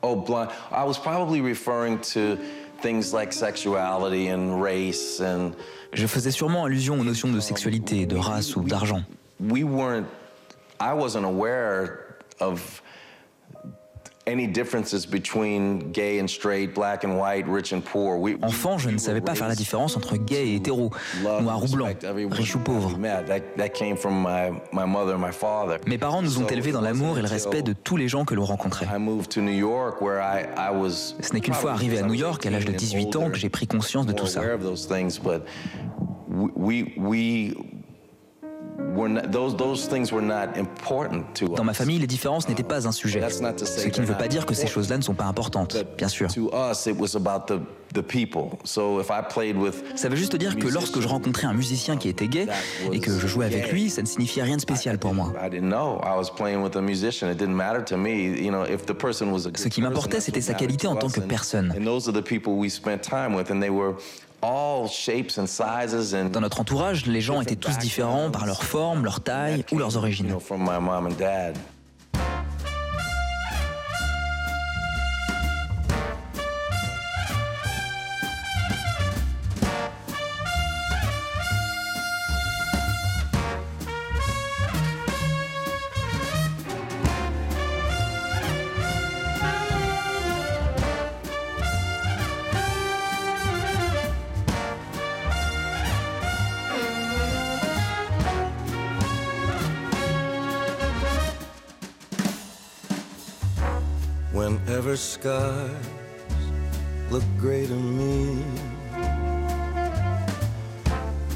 Oh, 0.00 0.16
blind. 0.16 0.48
I 0.72 0.86
was 0.86 0.98
probably 0.98 1.42
referring 1.42 1.98
to 2.14 2.38
things 2.84 3.14
like 3.14 3.32
sexuality 3.32 4.28
and 4.28 4.62
race 4.62 5.18
and 5.20 5.52
Je 5.94 6.06
faisais 6.06 6.30
sûrement 6.30 6.64
allusion 6.64 7.00
aux 7.00 7.04
notions 7.04 7.32
de 7.32 7.40
sexualité, 7.40 8.04
de 8.04 8.16
race 8.16 8.56
ou 8.56 8.62
d'argent. 8.62 9.02
Enfant, 18.42 18.78
je 18.78 18.88
ne 18.88 18.96
savais 18.98 19.20
pas 19.20 19.34
faire 19.34 19.48
la 19.48 19.54
différence 19.54 19.96
entre 19.96 20.16
gay 20.16 20.48
et 20.48 20.54
hétéro, 20.56 20.90
noir 21.42 21.62
ou 21.62 21.68
blanc, 21.68 21.88
riche 22.30 22.54
ou 22.54 22.58
pauvre. 22.58 22.96
Mes 25.86 25.98
parents 25.98 26.22
nous 26.22 26.38
ont 26.38 26.46
élevés 26.46 26.72
dans 26.72 26.80
l'amour 26.80 27.18
et 27.18 27.22
le 27.22 27.28
respect 27.28 27.62
de 27.62 27.74
tous 27.74 27.96
les 27.98 28.08
gens 28.08 28.24
que 28.24 28.34
l'on 28.34 28.44
rencontrait. 28.44 28.86
Ce 31.20 31.32
n'est 31.34 31.40
qu'une 31.40 31.54
fois 31.54 31.72
arrivé 31.72 31.98
à 31.98 32.02
New 32.02 32.14
York, 32.14 32.46
à 32.46 32.50
l'âge 32.50 32.64
de 32.64 32.72
18 32.72 33.16
ans, 33.16 33.30
que 33.30 33.36
j'ai 33.36 33.50
pris 33.50 33.66
conscience 33.66 34.06
de 34.06 34.12
tout 34.12 34.26
ça. 34.26 34.40
Dans 41.56 41.64
ma 41.64 41.74
famille, 41.74 41.98
les 41.98 42.06
différences 42.06 42.48
n'étaient 42.48 42.62
pas 42.62 42.88
un 42.88 42.92
sujet. 42.92 43.20
Ce 43.28 43.88
qui 43.88 44.00
ne 44.00 44.06
veut 44.06 44.16
pas 44.16 44.28
dire 44.28 44.46
que 44.46 44.54
ces 44.54 44.66
choses-là 44.66 44.96
ne 44.96 45.02
sont 45.02 45.14
pas 45.14 45.24
importantes, 45.24 45.76
bien 45.96 46.08
sûr. 46.08 46.32
To 46.34 46.50
us, 46.52 46.86
it 46.86 46.96
was 46.98 47.16
about 47.16 47.46
the, 47.46 47.60
the 47.94 48.02
people. 48.02 48.58
So 48.64 49.00
if 49.00 49.10
I 49.10 49.22
played 49.28 49.56
with 49.56 49.84
Ça 49.94 50.08
veut 50.08 50.16
juste 50.16 50.36
dire 50.36 50.56
que 50.56 50.68
lorsque 50.68 51.00
je 51.00 51.06
rencontrais 51.06 51.46
un 51.46 51.54
musicien 51.54 51.96
qui 51.96 52.08
était 52.08 52.28
gay 52.28 52.46
et 52.92 52.98
que 52.98 53.16
je 53.16 53.26
jouais 53.26 53.46
avec 53.46 53.70
lui, 53.70 53.90
ça 53.90 54.02
ne 54.02 54.06
signifiait 54.06 54.42
rien 54.42 54.56
de 54.56 54.60
spécial 54.60 54.98
pour 54.98 55.14
moi. 55.14 55.32
I 55.40 55.50
didn't 55.50 55.70
know. 55.70 56.00
I 56.02 56.16
was 56.16 56.30
playing 56.34 56.62
with 56.62 56.76
a 56.76 56.80
musician. 56.80 57.30
It 57.30 57.38
didn't 57.38 57.54
matter 57.54 57.84
to 57.84 57.96
me. 57.96 58.40
You 58.40 58.50
know, 58.50 58.64
if 58.64 58.86
the 58.86 58.94
person 58.94 59.30
was 59.30 59.46
a 59.46 59.50
Ce 59.56 59.68
qui 59.68 59.82
m'importait, 59.82 60.20
c'était 60.20 60.40
sa 60.40 60.54
qualité 60.54 60.86
en 60.86 60.96
tant 60.96 61.08
que 61.08 61.20
personne. 61.20 61.74
Dans 66.32 66.40
notre 66.40 66.60
entourage, 66.60 67.06
les 67.06 67.20
gens 67.20 67.40
étaient 67.40 67.56
tous 67.56 67.78
différents 67.78 68.30
par 68.30 68.46
leur 68.46 68.62
forme, 68.62 69.04
leur 69.04 69.20
taille 69.20 69.64
ou 69.72 69.78
leurs 69.78 69.96
origines. 69.96 70.34
Whenever 104.84 104.98
skies 104.98 105.70
look 107.08 107.24
gray 107.38 107.66
to 107.66 107.74
me 107.74 108.44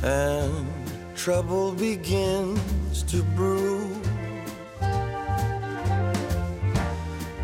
and 0.03 0.66
trouble 1.16 1.72
begins 1.72 3.03
to 3.05 3.22
brew. 3.22 3.86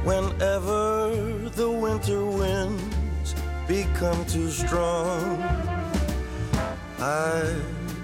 Whenever 0.05 1.09
the 1.57 1.70
winter 1.70 2.22
winds 2.26 3.34
become 3.66 4.26
too 4.26 4.50
strong, 4.50 5.40
I 7.00 7.50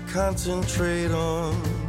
concentrate 0.08 1.10
on 1.10 1.79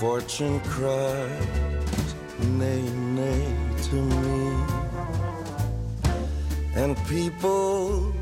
fortune 0.00 0.58
cries, 0.60 2.14
nay, 2.58 2.82
nay 2.82 3.46
to 3.82 3.94
me, 3.94 4.64
and 6.74 6.96
people 7.06 8.12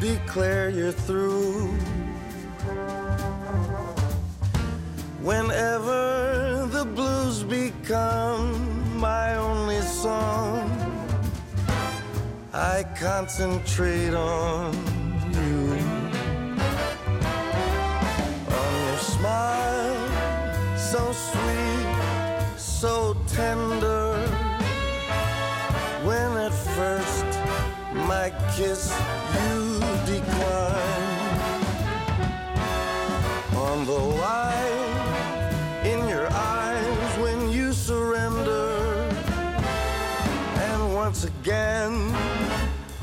declare 0.00 0.68
you're 0.68 0.92
through. 0.92 1.68
Whenever 5.22 6.68
the 6.70 6.84
blues 6.84 7.42
become 7.42 8.98
my 8.98 9.34
only 9.36 9.80
song, 9.80 10.70
I 12.52 12.84
concentrate 13.00 14.12
on 14.12 14.93
tender. 23.34 24.14
When 26.06 26.30
at 26.46 26.54
first 26.78 27.30
my 28.08 28.30
kiss 28.54 28.94
you 29.34 29.80
decline. 30.06 31.32
On 33.56 33.84
the 33.86 34.00
light 34.22 35.82
in 35.84 36.08
your 36.08 36.28
eyes 36.30 37.18
when 37.18 37.50
you 37.50 37.72
surrender. 37.72 38.76
And 40.66 40.94
once 40.94 41.24
again, 41.24 42.14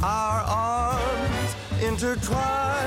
our 0.02 0.40
arms 0.48 1.50
intertwine. 1.82 2.81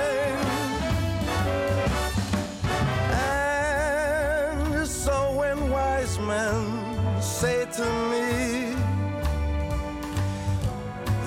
To 7.84 7.92
me 8.12 8.74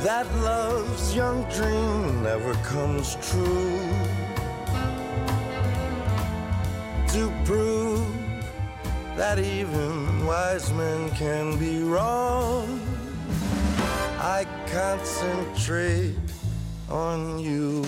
that 0.04 0.28
love's 0.38 1.16
young 1.16 1.44
dream 1.50 2.24
never 2.24 2.54
comes 2.74 3.16
true, 3.30 3.80
to 7.14 7.32
prove 7.46 8.06
that 9.16 9.40
even 9.40 10.26
wise 10.26 10.72
men 10.74 11.10
can 11.12 11.58
be 11.58 11.84
wrong. 11.84 12.80
I 14.20 14.46
concentrate 14.68 16.16
on 16.90 17.40
you. 17.40 17.84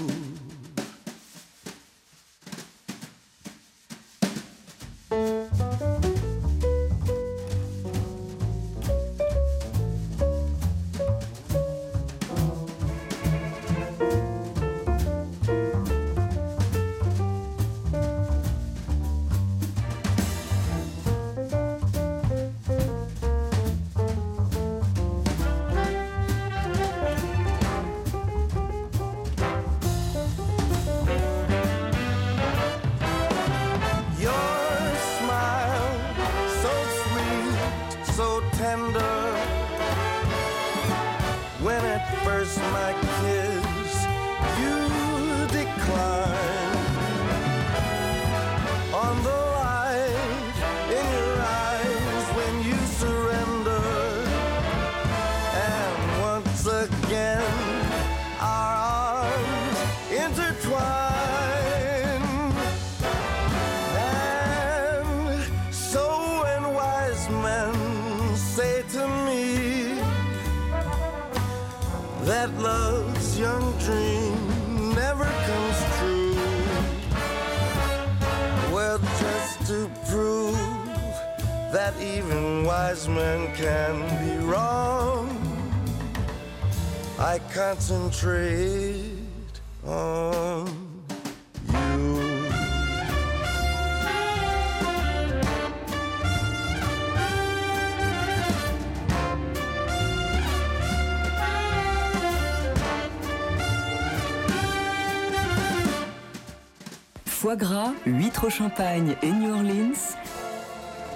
Foie 107.42 107.56
gras, 107.56 107.94
huîtres 108.06 108.48
au 108.48 108.50
champagne 108.50 109.16
et 109.22 109.32
New 109.32 109.54
Orleans. 109.54 109.94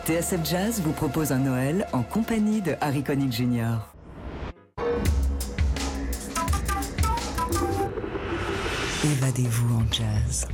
TSF 0.05 0.39
Jazz 0.45 0.82
vous 0.82 0.93
propose 0.93 1.34
un 1.34 1.39
Noël 1.39 1.86
en 1.91 2.01
compagnie 2.01 2.61
de 2.61 2.76
Harry 2.80 3.03
Connick 3.03 3.34
Jr. 3.34 3.80
Évadez-vous 9.03 9.76
en 9.76 9.84
jazz. 9.91 10.47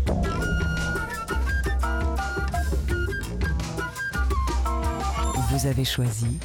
Vous 5.51 5.67
avez 5.67 5.85
choisi 5.85 6.39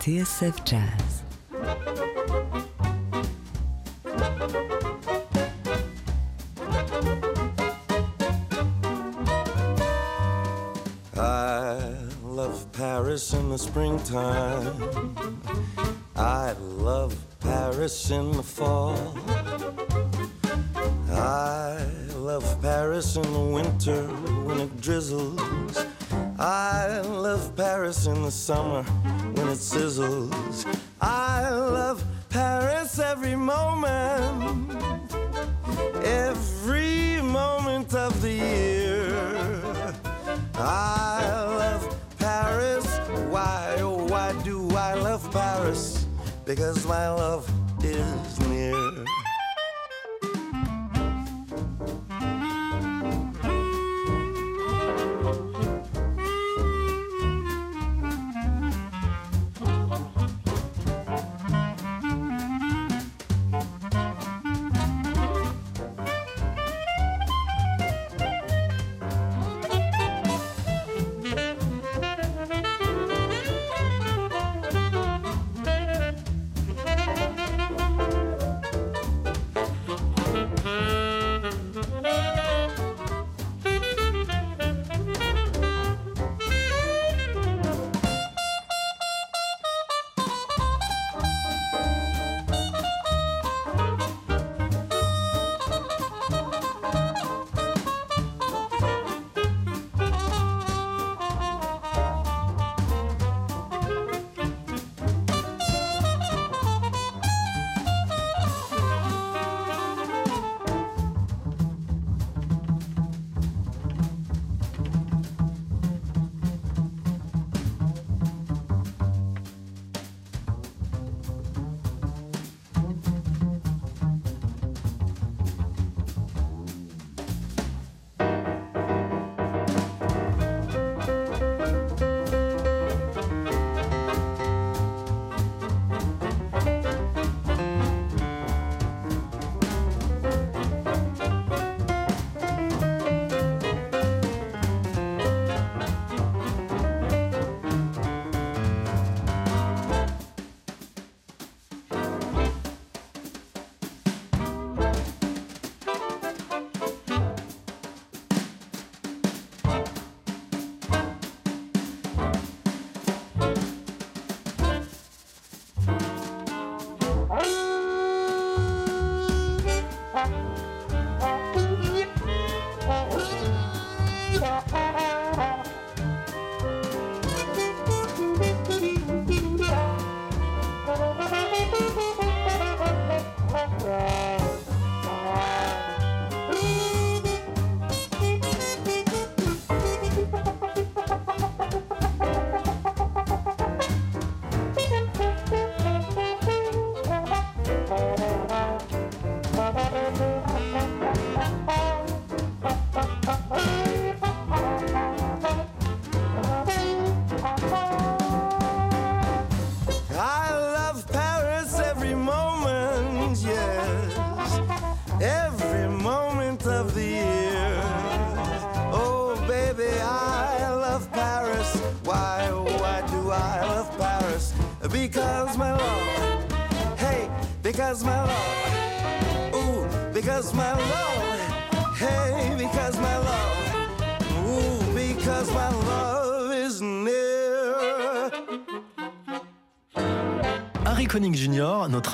TSF 0.00 0.54
Jazz. 0.64 1.23
The 13.54 13.58
springtime. 13.58 15.16
I 16.16 16.56
love 16.58 17.14
Paris 17.38 18.10
in 18.10 18.32
the 18.32 18.42
fall. 18.42 19.16
I 21.08 21.86
love 22.16 22.44
Paris 22.60 23.14
in 23.14 23.32
the 23.32 23.46
winter 23.58 24.08
when 24.42 24.58
it 24.58 24.80
drizzles. 24.80 25.86
I 26.36 26.98
love 27.02 27.54
Paris 27.54 28.06
in 28.06 28.22
the 28.22 28.32
summer 28.32 28.84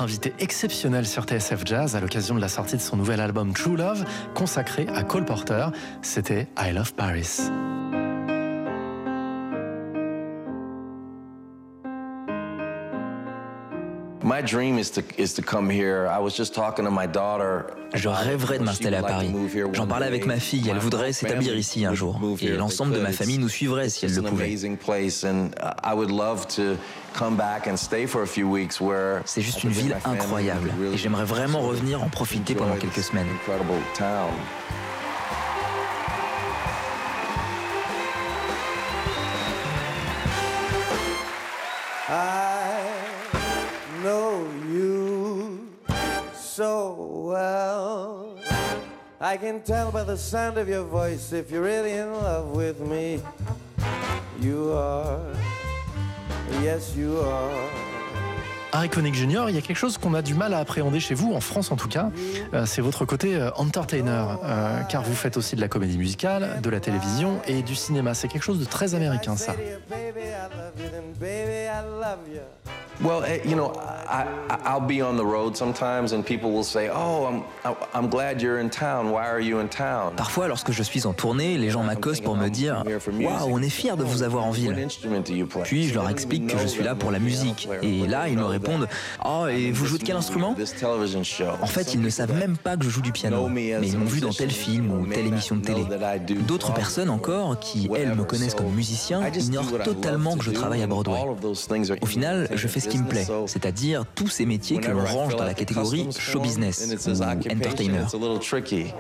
notre 0.01 0.13
invité 0.13 0.33
exceptionnel 0.39 1.07
sur 1.07 1.25
TSF 1.25 1.63
Jazz 1.67 1.95
à 1.95 2.01
l'occasion 2.01 2.35
de 2.35 2.41
la 2.41 2.49
sortie 2.49 2.77
de 2.77 2.81
son 2.81 2.97
nouvel 2.97 3.21
album 3.21 3.53
True 3.53 3.77
Love, 3.77 4.05
consacré 4.35 4.87
à 4.95 5.03
Cole 5.03 5.27
Porter, 5.27 5.67
c'était 6.01 6.49
I 6.59 6.73
Love 6.73 6.95
Paris. 6.95 7.51
My 14.23 14.43
dream 14.43 14.79
is 14.79 14.91
to 14.93 15.03
is 15.19 15.35
to 15.35 15.43
come 15.43 15.71
here. 15.71 16.07
I 16.07 16.19
was 16.19 16.31
just 16.37 16.55
talking 16.55 16.85
to 16.85 16.91
my 16.91 17.07
daughter. 17.07 17.65
Je 17.95 18.09
rêverais 18.09 18.59
de 18.59 18.65
m'installer 18.65 18.97
à 18.97 19.03
Paris. 19.03 19.35
J'en 19.73 19.87
parlais 19.87 20.07
avec 20.07 20.25
ma 20.25 20.39
fille, 20.39 20.69
elle 20.71 20.79
voudrait 20.79 21.13
s'établir 21.13 21.57
ici 21.57 21.85
un 21.85 21.95
jour. 21.95 22.21
Et 22.41 22.51
l'ensemble 22.51 22.95
de 22.95 23.01
ma 23.01 23.13
famille 23.13 23.39
nous 23.39 23.49
suivrait 23.49 23.89
si 23.89 24.07
elle 24.07 24.15
le 24.15 24.23
pouvait. 24.23 24.55
C'est 29.25 29.43
juste 29.43 29.65
une 29.65 29.71
ville 29.71 29.97
incroyable. 30.05 30.73
Et 30.93 30.97
j'aimerais 30.97 31.25
vraiment 31.25 31.61
revenir 31.61 32.03
en 32.03 32.09
profiter 32.09 32.55
pendant 32.55 32.77
quelques 32.77 33.03
semaines. 33.03 33.27
I 42.13 42.91
know 44.03 44.45
you 44.69 45.61
so 46.35 47.29
well. 47.29 48.37
I 49.21 49.37
can 49.37 49.61
tell 49.61 49.93
by 49.93 50.03
the 50.03 50.17
sound 50.17 50.59
of 50.59 50.69
your 50.69 50.83
voice 50.83 51.33
if 51.33 51.53
you're 51.53 51.63
really 51.63 51.93
in 51.93 52.13
love 52.13 52.57
with 52.57 52.81
me. 52.81 53.21
You 54.41 54.73
are. 54.73 55.21
Yes, 56.63 56.95
you 56.97 57.19
are. 57.19 57.91
Harry 58.73 58.89
Connick 58.89 59.15
Jr., 59.15 59.47
il 59.49 59.55
y 59.55 59.59
a 59.59 59.63
quelque 59.63 59.77
chose 59.77 59.99
qu'on 59.99 60.15
a 60.15 60.23
du 60.23 60.35
mal 60.35 60.55
à 60.55 60.59
appréhender 60.59 61.01
chez 61.01 61.15
vous, 61.15 61.33
en 61.35 61.41
France 61.41 61.73
en 61.73 61.77
tout 61.77 61.89
cas, 61.89 62.11
euh, 62.55 62.67
c'est 62.67 62.81
votre 62.81 63.05
côté 63.05 63.35
euh, 63.35 63.51
entertainer, 63.57 64.39
euh, 64.45 64.81
car 64.83 65.03
vous 65.03 65.15
faites 65.15 65.37
aussi 65.37 65.57
de 65.57 65.61
la 65.61 65.69
comédie 65.69 65.99
musicale, 65.99 66.61
de 66.63 66.71
la 66.71 66.81
télévision 66.81 67.41
et 67.47 67.63
du 67.63 67.75
cinéma. 67.75 68.15
C'est 68.15 68.29
quelque 68.29 68.43
chose 68.45 68.61
de 68.61 68.65
très 68.65 68.95
américain, 68.95 69.37
ça. 69.37 69.55
Well, 73.03 73.25
eh, 73.25 73.41
you 73.49 73.57
know, 73.57 73.73
I, 74.11 74.27
I, 74.51 74.59
I'll 74.67 74.87
be 74.87 75.01
on 75.01 75.17
the 75.17 75.25
road 75.25 75.57
sometimes, 75.57 76.13
and 76.13 76.23
people 76.23 76.51
will 76.53 76.65
say, 76.65 76.91
"Oh, 76.93 77.27
I'm 77.65 77.75
I'm 77.95 78.11
glad 78.11 78.43
you're 78.43 78.61
in 78.61 78.69
town. 78.69 79.11
Why 79.11 79.27
are 79.27 79.41
you 79.41 79.59
in 79.59 79.69
town?" 79.69 80.13
Parfois, 80.17 80.49
lorsque 80.49 80.73
je 80.73 80.83
suis 80.83 81.07
en 81.07 81.15
tournée, 81.15 81.57
les 81.57 81.71
gens 81.71 81.83
m'accostent 81.83 82.23
pour 82.23 82.37
me 82.37 82.49
dire 82.49 82.85
Waouh, 82.85 83.49
on 83.51 83.63
est 83.63 83.71
fiers 83.71 83.97
de 83.97 84.05
vous 84.05 84.23
avoir 84.23 84.45
en 84.45 84.51
ville. 84.51 84.77
Puis 85.65 85.89
je 85.89 85.95
leur 85.95 86.11
explique 86.11 86.49
que 86.49 86.59
je 86.59 86.67
suis 86.67 86.83
là 86.83 86.95
pour 86.95 87.11
la 87.11 87.19
musique. 87.19 87.69
Et 87.83 88.07
là, 88.07 88.29
ils 88.29 88.37
me 88.37 88.45
répondent 88.45 88.87
Oh, 89.25 89.47
et 89.49 89.71
vous 89.71 89.87
jouez 89.87 89.99
de 89.99 90.05
quel 90.05 90.17
instrument? 90.17 90.55
En 91.63 91.67
fait, 91.67 91.95
ils 91.95 92.01
ne 92.03 92.11
savent 92.11 92.35
même 92.35 92.59
pas 92.59 92.77
que 92.77 92.85
je 92.85 92.91
joue 92.91 93.03
du 93.03 93.13
piano, 93.13 93.49
mais 93.49 93.79
ils 93.83 93.97
m'ont 93.97 94.05
vu 94.05 94.21
dans 94.21 94.33
tel 94.33 94.51
film 94.51 94.91
ou 94.91 95.07
telle 95.07 95.27
émission 95.27 95.57
de 95.57 95.63
télé. 95.63 95.85
D'autres 96.47 96.75
personnes 96.75 97.09
encore, 97.09 97.59
qui 97.61 97.89
elles 97.97 98.15
me 98.15 98.25
connaissent 98.25 98.55
comme 98.55 98.75
musicien, 98.75 99.27
ignorent 99.27 99.83
totalement 99.85 100.37
que 100.37 100.45
je 100.45 100.51
travaille 100.51 100.83
à 100.83 100.87
Broadway. 100.87 101.19
Au 102.03 102.07
final, 102.07 102.49
je 102.53 102.69
fais 102.69 102.81
ce 102.81 102.90
qui 102.91 102.99
me 102.99 103.09
plaît, 103.09 103.27
c'est-à-dire 103.47 104.05
tous 104.15 104.29
ces 104.29 104.45
métiers 104.47 104.79
que 104.79 104.91
l'on 104.91 105.05
range 105.05 105.37
dans 105.37 105.45
la 105.45 105.55
catégorie 105.55 106.09
show 106.19 106.41
business 106.41 106.97
ou 107.07 107.23
entertainer. 107.23 108.05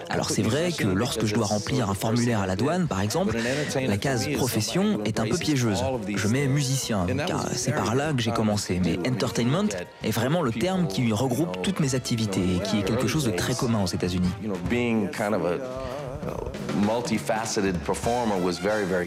Alors 0.08 0.30
c'est 0.30 0.42
vrai 0.42 0.72
que 0.72 0.86
lorsque 0.86 1.26
je 1.26 1.34
dois 1.34 1.46
remplir 1.46 1.90
un 1.90 1.94
formulaire 1.94 2.40
à 2.40 2.46
la 2.46 2.56
douane, 2.56 2.86
par 2.86 3.00
exemple, 3.00 3.36
la 3.76 3.96
case 3.96 4.28
profession 4.36 5.02
est 5.04 5.20
un 5.20 5.26
peu 5.26 5.36
piégeuse. 5.36 5.82
Je 6.14 6.28
mets 6.28 6.46
musicien, 6.46 7.06
car 7.26 7.46
c'est 7.54 7.72
par 7.72 7.94
là 7.94 8.12
que 8.12 8.22
j'ai 8.22 8.32
commencé, 8.32 8.80
mais 8.82 8.98
entertainment 9.08 9.68
est 10.02 10.10
vraiment 10.10 10.42
le 10.42 10.52
terme 10.52 10.86
qui 10.86 11.12
regroupe 11.12 11.62
toutes 11.62 11.80
mes 11.80 11.94
activités 11.94 12.56
et 12.56 12.60
qui 12.60 12.78
est 12.78 12.82
quelque 12.82 13.08
chose 13.08 13.24
de 13.24 13.30
très 13.30 13.54
commun 13.54 13.82
aux 13.82 13.86
États-Unis. 13.86 14.30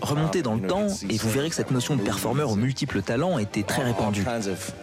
Remontez 0.01 0.41
dans 0.41 0.55
le 0.55 0.67
temps 0.67 0.87
et 1.09 1.17
vous 1.17 1.29
verrez 1.29 1.49
que 1.49 1.55
cette 1.55 1.71
notion 1.71 1.95
de 1.95 2.01
performeur 2.01 2.51
aux 2.51 2.55
multiples 2.55 3.01
talents 3.01 3.39
était 3.39 3.63
très 3.63 3.83
répandue. 3.83 4.25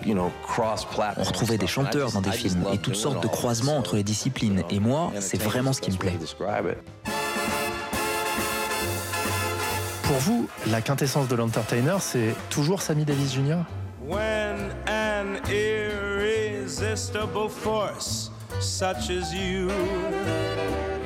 On 0.06 1.22
retrouvait 1.22 1.58
des 1.58 1.66
chanteurs 1.66 2.12
dans 2.12 2.20
des 2.20 2.32
films 2.32 2.64
et 2.72 2.78
toutes 2.78 2.96
sortes 2.96 3.22
de 3.22 3.28
croisements 3.28 3.76
entre 3.76 3.96
les 3.96 4.04
disciplines. 4.04 4.62
Et 4.70 4.80
moi, 4.80 5.12
c'est 5.20 5.40
vraiment 5.40 5.72
ce 5.72 5.80
qui 5.80 5.90
me 5.90 5.96
plaît. 5.96 6.18
Pour 10.02 10.18
vous, 10.18 10.48
la 10.66 10.80
quintessence 10.80 11.28
de 11.28 11.36
l'entertainer, 11.36 11.96
c'est 12.00 12.34
toujours 12.48 12.82
Sammy 12.82 13.04
Davis 13.04 13.32
Jr. 13.32 13.58
When 14.04 14.72
an 14.88 15.36
irresistible 15.48 17.48
force 17.48 18.32
such 18.58 19.10
as 19.10 19.32
you 19.32 19.70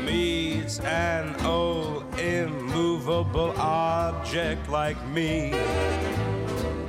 meets 0.04 0.80
an 0.80 1.34
old 1.44 2.04
immovable 2.18 3.52
object 3.58 4.68
like 4.68 4.96
me, 5.08 5.48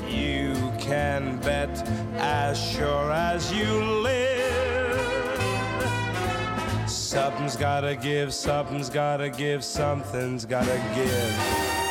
you 0.07 0.53
can 0.79 1.37
bet 1.39 1.87
as 2.17 2.61
sure 2.61 3.11
as 3.11 3.51
you 3.53 3.83
live. 4.01 4.35
Something's 6.89 7.55
gotta 7.55 7.95
give, 7.95 8.33
something's 8.33 8.89
gotta 8.89 9.29
give, 9.29 9.63
something's 9.63 10.45
gotta 10.45 10.81
give. 10.95 11.84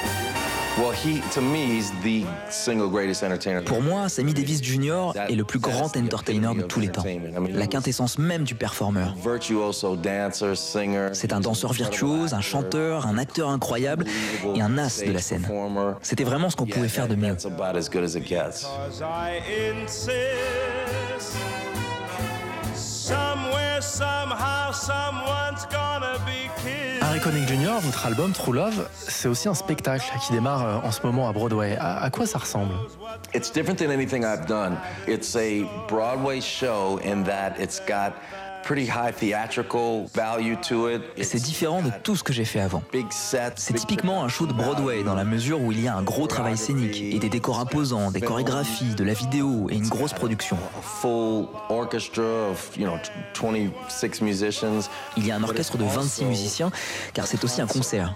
Pour 3.65 3.81
moi, 3.81 4.09
Sammy 4.09 4.35
Davis 4.35 4.61
Jr. 4.63 5.13
est 5.29 5.37
le 5.37 5.45
plus 5.45 5.61
grand 5.61 5.97
entertainer 5.97 6.53
de 6.55 6.63
tous 6.63 6.81
les 6.81 6.89
temps. 6.89 7.05
La 7.53 7.67
quintessence 7.69 8.19
même 8.19 8.43
du 8.43 8.57
performeur. 8.57 9.15
C'est 11.13 11.33
un 11.33 11.41
danseur 11.41 11.73
virtuose, 11.73 12.35
un 12.35 12.41
chanteur, 12.41 13.07
un 13.07 13.19
acteur 13.19 13.51
incroyable 13.51 14.05
et 14.55 14.61
un 14.61 14.77
as 14.79 15.01
de 15.05 15.13
la 15.13 15.21
scène. 15.21 15.47
C'était 16.03 16.25
vraiment 16.25 16.51
ce 16.51 16.57
qu'on 16.57 16.67
pouvait 16.67 16.89
faire 16.89 17.07
de 17.07 17.15
mieux. 17.15 17.37
Harry 27.03 27.21
Connick 27.21 27.47
Jr., 27.49 27.79
votre 27.81 28.07
album 28.07 28.33
True 28.33 28.55
Love, 28.55 28.89
c'est 28.93 29.29
aussi 29.29 29.49
un 29.49 29.55
spectacle 29.55 30.05
qui 30.27 30.33
démarre 30.33 30.65
euh, 30.65 30.89
en 30.89 30.91
ce 30.91 31.01
moment 31.03 31.29
à 31.29 31.33
Broadway. 31.33 31.77
À, 31.79 32.03
à 32.03 32.11
quoi 32.11 32.27
ça 32.27 32.39
ressemble? 32.39 32.73
It's 33.35 33.53
different 33.53 33.77
than 33.79 33.91
anything 33.91 34.25
I've 34.25 34.47
done. 34.47 34.77
It's 35.07 35.37
a 35.37 35.65
Broadway 35.89 36.41
show 36.41 36.99
in 37.05 37.25
that 37.25 37.53
it's 37.61 37.81
got 37.87 38.15
C'est 41.21 41.43
différent 41.43 41.83
de 41.83 41.91
tout 42.03 42.17
ce 42.17 42.23
que 42.23 42.33
j'ai 42.33 42.45
fait 42.45 42.61
avant. 42.61 42.83
C'est 43.11 43.75
typiquement 43.75 44.25
un 44.25 44.29
show 44.29 44.47
de 44.47 44.53
Broadway 44.53 45.03
dans 45.03 45.15
la 45.15 45.25
mesure 45.25 45.61
où 45.61 45.71
il 45.73 45.81
y 45.83 45.89
a 45.89 45.95
un 45.95 46.03
gros 46.03 46.27
travail 46.27 46.57
scénique 46.57 47.01
et 47.03 47.19
des 47.19 47.29
décors 47.29 47.61
imposants, 47.61 48.11
des 48.11 48.21
chorégraphies, 48.21 48.95
de 48.95 49.05
la 49.05 49.13
vidéo 49.13 49.69
et 49.71 49.75
une 49.77 49.89
grosse 49.89 50.13
production. 50.13 50.57
Il 55.17 55.27
y 55.27 55.31
a 55.31 55.37
un 55.37 55.43
orchestre 55.43 55.77
de 55.77 55.85
26 55.85 56.25
musiciens 56.25 56.71
car 57.13 57.27
c'est 57.27 57.43
aussi 57.45 57.61
un 57.61 57.67
concert. 57.67 58.15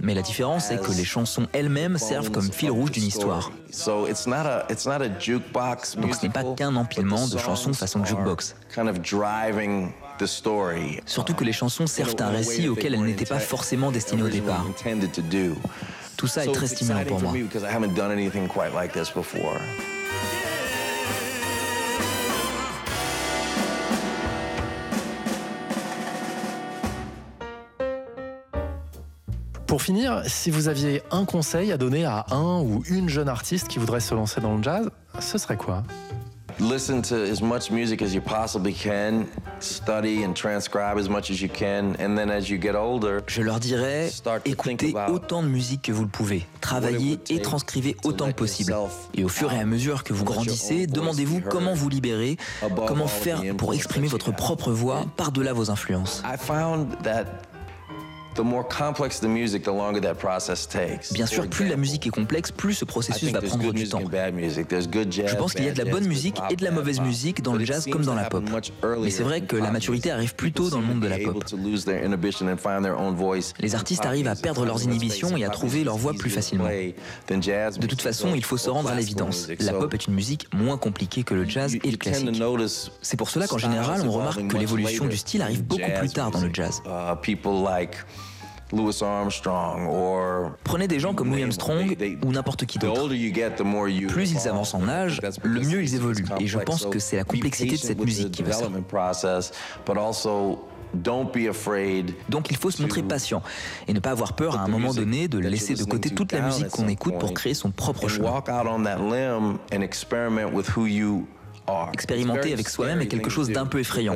Mais 0.00 0.14
la 0.14 0.22
différence 0.22 0.70
est 0.70 0.78
que 0.78 0.92
les 0.92 1.04
chansons 1.04 1.46
elles-mêmes 1.52 1.96
servent 1.98 2.30
comme 2.30 2.52
fil 2.52 2.70
rouge 2.70 2.90
d'une 2.90 3.04
histoire. 3.04 3.50
Donc 5.96 6.14
ce 6.14 6.22
n'est 6.26 6.32
pas 6.32 6.44
qu'un 6.54 6.76
empilement 6.76 7.26
de 7.26 7.38
chansons 7.38 7.72
façon 7.72 8.04
jukebox. 8.04 8.54
Surtout 11.06 11.34
que 11.34 11.44
les 11.44 11.52
chansons 11.52 11.86
servent 11.86 12.16
un 12.20 12.28
récit 12.30 12.68
auquel 12.68 12.94
elles 12.94 13.04
n'étaient 13.04 13.24
pas 13.24 13.38
forcément 13.38 13.90
destinées 13.92 14.22
au 14.22 14.28
départ. 14.28 14.64
Tout 16.16 16.26
ça 16.26 16.44
est 16.44 16.52
très 16.52 16.66
stimulant 16.66 17.04
pour 17.04 17.20
moi. 17.22 17.32
Pour 29.68 29.82
finir, 29.82 30.22
si 30.26 30.50
vous 30.50 30.68
aviez 30.68 31.02
un 31.10 31.26
conseil 31.26 31.72
à 31.72 31.76
donner 31.76 32.06
à 32.06 32.24
un 32.30 32.62
ou 32.62 32.82
une 32.88 33.10
jeune 33.10 33.28
artiste 33.28 33.68
qui 33.68 33.78
voudrait 33.78 34.00
se 34.00 34.14
lancer 34.14 34.40
dans 34.40 34.56
le 34.56 34.62
jazz, 34.62 34.88
ce 35.20 35.36
serait 35.36 35.58
quoi? 35.58 35.84
Listen 36.58 37.02
to 37.02 37.14
as 37.14 37.42
much 37.42 37.70
music 37.70 38.00
as 38.00 38.14
you 38.14 38.22
possibly 38.22 38.72
can, 38.72 39.26
study 39.60 40.24
and 40.24 40.32
transcribe 40.32 40.96
as 40.98 41.10
much 41.10 41.30
as 41.30 41.42
you 41.42 41.50
can, 41.50 41.92
and 42.00 42.16
then 42.16 42.30
as 42.30 42.48
you 42.48 42.58
get 42.58 42.74
older, 42.74 43.18
Je 43.26 43.42
leur 43.42 43.60
dirais, 43.60 44.08
écoutez 44.46 44.94
autant 45.06 45.42
de 45.42 45.48
musique 45.48 45.82
que 45.82 45.92
vous 45.92 46.02
le 46.02 46.08
pouvez, 46.08 46.46
travaillez 46.62 47.20
et 47.28 47.42
transcrivez 47.42 47.94
autant 48.04 48.28
que 48.28 48.36
possible. 48.36 48.74
Et 49.14 49.22
au 49.22 49.28
fur 49.28 49.52
et 49.52 49.60
à 49.60 49.66
mesure 49.66 50.02
que 50.02 50.14
vous 50.14 50.24
grandissez, 50.24 50.86
demandez-vous 50.86 51.42
comment 51.42 51.74
vous 51.74 51.90
libérer, 51.90 52.38
comment 52.86 53.06
faire 53.06 53.42
pour 53.58 53.74
exprimer 53.74 54.08
votre 54.08 54.32
propre 54.32 54.72
voix 54.72 55.04
par-delà 55.18 55.52
vos 55.52 55.70
influences. 55.70 56.22
I 56.24 56.38
found 56.38 56.96
that 57.02 57.26
Bien 61.12 61.26
sûr, 61.26 61.48
plus 61.48 61.68
la 61.68 61.76
musique 61.76 62.06
est 62.06 62.10
complexe, 62.10 62.50
plus 62.50 62.74
ce 62.74 62.84
processus 62.84 63.30
va 63.32 63.40
prendre 63.40 63.72
du 63.72 63.88
temps. 63.88 64.00
Je 65.28 65.36
pense 65.36 65.52
qu'il 65.54 65.64
y 65.64 65.68
a 65.68 65.72
de 65.72 65.82
la 65.82 65.90
bonne 65.90 66.06
musique 66.06 66.36
et 66.50 66.56
de 66.56 66.64
la 66.64 66.70
mauvaise 66.70 67.00
musique 67.00 67.42
dans 67.42 67.54
le 67.54 67.64
jazz 67.64 67.86
comme 67.90 68.04
dans 68.04 68.14
la 68.14 68.24
pop. 68.24 68.44
Mais 69.02 69.10
c'est 69.10 69.22
vrai 69.22 69.40
que 69.42 69.56
la 69.56 69.70
maturité 69.70 70.10
arrive 70.10 70.34
plus 70.34 70.52
tôt 70.52 70.70
dans 70.70 70.80
le 70.80 70.86
monde 70.86 71.00
de 71.00 71.08
la 71.08 71.18
pop. 71.18 71.44
Les 73.60 73.74
artistes 73.74 74.04
arrivent 74.06 74.28
à 74.28 74.36
perdre 74.36 74.64
leurs 74.64 74.82
inhibitions 74.84 75.36
et 75.36 75.44
à 75.44 75.48
trouver 75.50 75.84
leur 75.84 75.96
voix 75.96 76.12
plus 76.14 76.30
facilement. 76.30 76.64
De 76.68 77.86
toute 77.86 78.02
façon, 78.02 78.34
il 78.34 78.44
faut 78.44 78.56
se 78.56 78.70
rendre 78.70 78.90
à 78.90 78.94
l'évidence. 78.94 79.48
La 79.60 79.72
pop 79.72 79.94
est 79.94 80.06
une 80.06 80.14
musique 80.14 80.46
moins 80.54 80.76
compliquée 80.78 81.22
que 81.22 81.34
le 81.34 81.44
jazz 81.48 81.74
et 81.74 81.90
le 81.90 81.96
classique. 81.96 82.28
C'est 83.02 83.16
pour 83.16 83.30
cela 83.30 83.46
qu'en 83.46 83.58
général, 83.58 84.02
on 84.06 84.10
remarque 84.12 84.46
que 84.46 84.56
l'évolution 84.56 85.06
du 85.06 85.16
style 85.16 85.42
arrive 85.42 85.64
beaucoup 85.64 85.80
plus 85.98 86.08
tard 86.10 86.30
dans 86.30 86.40
le 86.40 86.50
jazz. 86.52 86.82
Louis 88.72 88.94
Armstrong 89.02 89.88
or 89.90 90.52
Prenez 90.64 90.88
des 90.88 91.00
gens 91.00 91.14
comme 91.14 91.30
Louis 91.30 91.42
Armstrong 91.42 91.96
ou 92.24 92.32
n'importe 92.32 92.66
qui 92.66 92.78
d'autre. 92.78 93.08
Plus 94.08 94.32
ils 94.32 94.48
avancent 94.48 94.74
en 94.74 94.88
âge, 94.88 95.20
le 95.42 95.60
mieux 95.60 95.82
ils 95.82 95.94
évoluent. 95.94 96.26
Et 96.38 96.46
je 96.46 96.58
pense 96.58 96.86
que 96.86 96.98
c'est 96.98 97.16
la 97.16 97.24
complexité 97.24 97.72
de 97.72 97.76
cette 97.76 98.04
musique 98.04 98.30
qui 98.30 98.42
veut 98.42 98.52
ça. 98.52 98.68
Donc 100.94 102.50
il 102.50 102.56
faut 102.56 102.70
se 102.70 102.80
montrer 102.82 103.02
patient 103.02 103.42
et 103.86 103.92
ne 103.92 104.00
pas 104.00 104.10
avoir 104.10 104.32
peur 104.34 104.56
à 104.58 104.64
un 104.64 104.68
moment 104.68 104.92
donné 104.94 105.28
de 105.28 105.38
laisser 105.38 105.74
de 105.74 105.84
côté 105.84 106.10
toute 106.10 106.32
la 106.32 106.40
musique 106.40 106.68
qu'on 106.68 106.88
écoute 106.88 107.18
pour 107.18 107.34
créer 107.34 107.54
son 107.54 107.70
propre 107.70 108.08
chemin. 108.08 108.42
Expérimenter 111.92 112.52
avec 112.52 112.68
soi-même 112.68 113.00
est 113.00 113.08
quelque 113.08 113.30
chose 113.30 113.50
d'un 113.50 113.66
peu 113.66 113.80
effrayant. 113.80 114.14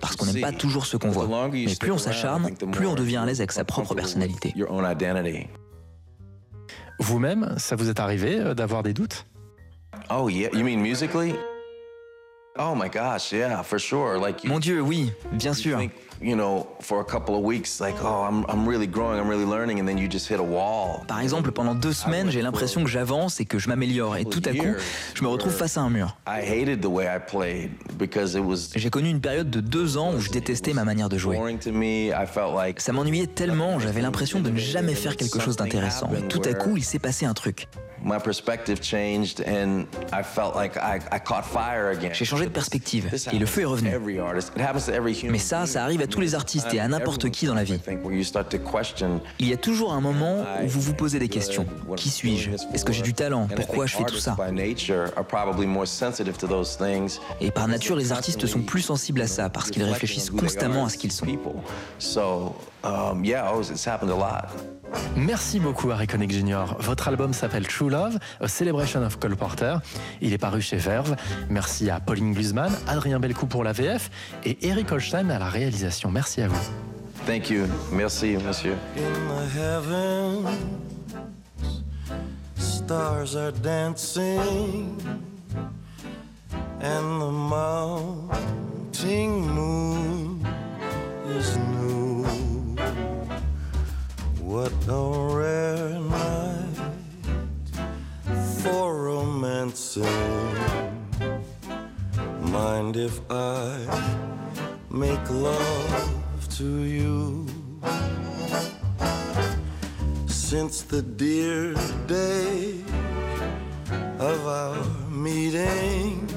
Parce 0.00 0.16
qu'on 0.16 0.26
n'aime 0.26 0.40
pas 0.40 0.52
toujours 0.52 0.86
ce 0.86 0.96
qu'on 0.96 1.10
voit. 1.10 1.48
Mais 1.52 1.74
plus 1.76 1.92
on 1.92 1.98
s'acharne, 1.98 2.54
plus 2.72 2.86
on 2.86 2.94
devient 2.94 3.18
à 3.18 3.26
l'aise 3.26 3.40
avec 3.40 3.52
sa 3.52 3.64
propre 3.64 3.94
personnalité. 3.94 4.54
Vous-même, 6.98 7.54
ça 7.56 7.76
vous 7.76 7.88
est 7.88 7.98
arrivé 7.98 8.38
euh, 8.38 8.54
d'avoir 8.54 8.82
des 8.82 8.92
doutes? 8.92 9.24
Oh 10.10 10.28
yeah, 10.28 10.50
you 10.52 10.62
mean 10.62 10.80
musically? 10.80 11.34
Oh 12.58 12.74
my 12.74 12.90
gosh, 12.90 13.32
yeah, 13.32 13.62
for 13.62 13.78
sure. 13.78 14.18
Like 14.18 14.44
Mon 14.44 14.58
Dieu, 14.58 14.82
oui, 14.82 15.10
bien 15.32 15.54
sûr. 15.54 15.80
Par 21.08 21.20
exemple, 21.20 21.50
pendant 21.50 21.74
deux 21.74 21.92
semaines, 21.94 22.30
j'ai 22.30 22.42
l'impression 22.42 22.84
que 22.84 22.90
j'avance 22.90 23.40
et 23.40 23.46
que 23.46 23.58
je 23.58 23.68
m'améliore, 23.68 24.16
et 24.18 24.24
tout 24.26 24.42
à 24.44 24.52
coup, 24.52 24.74
je 25.14 25.22
me 25.22 25.28
retrouve 25.28 25.52
face 25.52 25.78
à 25.78 25.80
un 25.80 25.88
mur. 25.90 26.16
J'ai 28.76 28.90
connu 28.90 29.08
une 29.08 29.20
période 29.20 29.48
de 29.50 29.60
deux 29.60 29.96
ans 29.96 30.12
où 30.14 30.20
je 30.20 30.30
détestais 30.30 30.74
ma 30.74 30.84
manière 30.84 31.08
de 31.08 31.16
jouer. 31.16 31.36
Ça 32.78 32.92
m'ennuyait 32.92 33.26
tellement, 33.26 33.78
j'avais 33.78 34.02
l'impression 34.02 34.40
de 34.40 34.50
ne 34.50 34.58
jamais 34.58 34.94
faire 34.94 35.16
quelque 35.16 35.40
chose 35.40 35.56
d'intéressant. 35.56 36.10
Et 36.18 36.28
tout 36.28 36.42
à 36.44 36.52
coup, 36.54 36.76
il 36.76 36.84
s'est 36.84 36.98
passé 36.98 37.24
un 37.24 37.34
truc. 37.34 37.66
J'ai 42.14 42.24
changé 42.24 42.44
de 42.46 42.50
perspective 42.50 43.08
et 43.32 43.38
le 43.38 43.44
feu 43.46 43.62
est 43.62 43.66
revenu. 43.66 43.90
Mais 45.30 45.38
ça, 45.38 45.66
ça 45.66 45.84
arrive 45.84 46.00
à 46.00 46.06
tous 46.10 46.20
les 46.20 46.34
artistes 46.34 46.74
et 46.74 46.80
à 46.80 46.88
n'importe 46.88 47.30
qui 47.30 47.46
dans 47.46 47.54
la 47.54 47.64
vie. 47.64 47.80
Il 49.38 49.48
y 49.48 49.52
a 49.52 49.56
toujours 49.56 49.92
un 49.92 50.00
moment 50.00 50.44
où 50.62 50.68
vous 50.68 50.80
vous 50.80 50.94
posez 50.94 51.18
des 51.18 51.28
questions. 51.28 51.66
Qui 51.96 52.10
suis-je? 52.10 52.50
Est-ce 52.74 52.84
que 52.84 52.92
j'ai 52.92 53.02
du 53.02 53.14
talent? 53.14 53.48
Pourquoi 53.56 53.86
je 53.86 53.96
fais 53.96 54.04
tout 54.04 54.16
ça? 54.16 54.36
Et 57.40 57.50
par 57.50 57.68
nature, 57.68 57.96
les 57.96 58.12
artistes 58.12 58.46
sont 58.46 58.60
plus 58.60 58.82
sensibles 58.82 59.22
à 59.22 59.26
ça 59.26 59.48
parce 59.48 59.70
qu'ils 59.70 59.84
réfléchissent 59.84 60.30
constamment 60.30 60.84
à 60.84 60.88
ce 60.88 60.98
qu'ils 60.98 61.12
sont. 61.12 61.26
Merci 65.16 65.60
beaucoup 65.60 65.90
Harry 65.90 66.06
Connick 66.06 66.32
Jr. 66.32 66.74
Votre 66.78 67.08
album 67.08 67.32
s'appelle 67.32 67.66
True 67.66 67.90
Love, 67.90 68.18
A 68.40 68.48
Celebration 68.48 69.02
of 69.02 69.18
Cole 69.18 69.36
Porter. 69.36 69.76
Il 70.20 70.32
est 70.32 70.38
paru 70.38 70.60
chez 70.60 70.76
Verve. 70.76 71.16
Merci 71.48 71.90
à 71.90 72.00
Pauline 72.00 72.32
Glusman, 72.32 72.72
Adrien 72.88 73.20
Belcou 73.20 73.46
pour 73.46 73.64
la 73.64 73.72
VF 73.72 74.10
et 74.44 74.58
Eric 74.66 74.92
Holstein 74.92 75.30
à 75.30 75.38
la 75.38 75.48
réalisation. 75.48 76.10
Merci 76.10 76.42
à 76.42 76.48
vous. 76.48 76.60
Thank 77.26 77.50
you. 77.50 77.66
Merci, 77.92 78.36
monsieur. 78.46 78.74
stars 82.90 83.36
are 83.36 83.52
dancing 83.52 85.00
and 86.80 87.20
the 87.20 87.30
mounting 87.30 88.26
moon 89.46 90.44
is 91.28 91.56
new. 91.56 91.79
What 94.50 94.72
a 94.88 95.36
rare 95.36 96.00
night 96.00 96.76
for 98.58 99.04
romancing. 99.04 100.02
Mind 102.40 102.96
if 102.96 103.20
I 103.30 103.78
make 104.90 105.30
love 105.30 106.48
to 106.58 106.82
you? 106.82 107.46
Since 110.26 110.82
the 110.82 111.02
dear 111.02 111.74
day 112.08 112.82
of 114.18 114.48
our 114.48 114.84
meeting, 115.08 116.28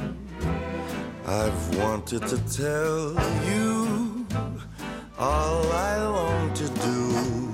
I've 1.25 1.77
wanted 1.79 2.27
to 2.27 2.37
tell 2.61 3.15
you 3.49 4.27
all 5.17 5.65
I 5.71 6.05
long 6.05 6.53
to 6.53 6.67
do 6.67 7.52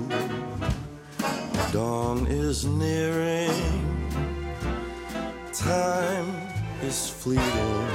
Dawn 1.72 2.26
is 2.26 2.64
nearing, 2.64 3.48
time 5.52 6.26
is 6.82 7.08
fleeting. 7.08 7.86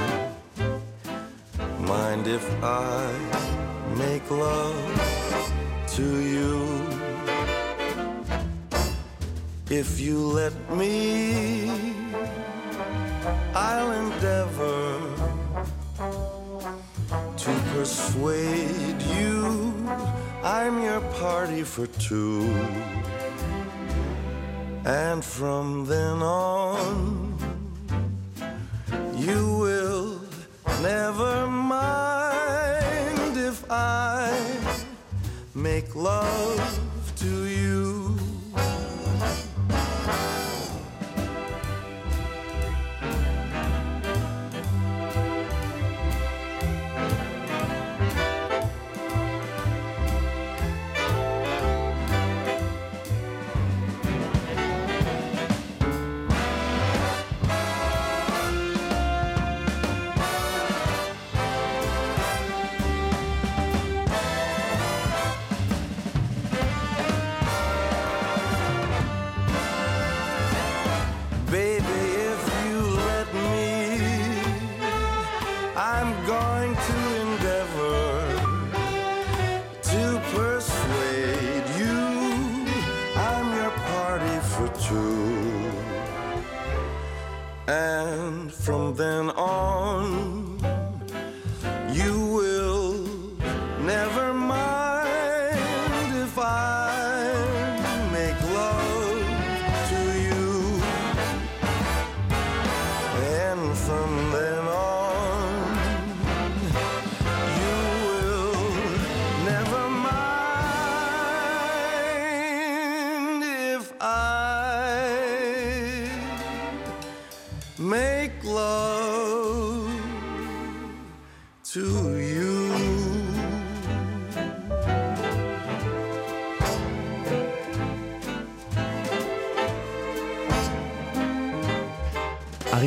Mind 1.80 2.26
if 2.26 2.42
I 2.64 3.12
make 3.98 4.30
love 4.30 5.84
to 5.88 6.02
you? 6.02 6.86
If 9.68 10.00
you 10.00 10.20
let 10.20 10.54
me, 10.72 11.70
I'll 13.54 13.92
endeavor 13.92 15.00
to 17.36 17.52
persuade 17.74 19.02
you 19.02 19.66
I'm 20.46 20.80
your 20.80 21.00
party 21.18 21.64
for 21.64 21.88
two. 21.88 22.46
And 24.86 25.24
from 25.24 25.84
then 25.86 26.22
on, 26.22 27.36
you 29.16 29.58
will 29.58 30.20
never 30.80 31.48
mind 31.48 33.36
if 33.36 33.68
I 33.68 34.30
make 35.56 35.96
love 35.96 36.85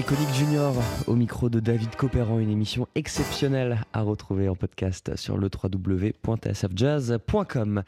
Connick 0.10 0.34
Jr. 0.34 0.74
au 1.06 1.14
micro 1.14 1.50
de 1.50 1.60
David 1.60 1.96
Copéran, 1.96 2.40
une 2.40 2.50
émission 2.50 2.88
exceptionnelle 2.96 3.84
à 3.94 4.02
retrouver 4.02 4.50
en 4.50 4.56
podcast 4.56 5.16
sur 5.16 5.38
le 5.38 5.52
www.tsfjazz.com. 5.54 7.84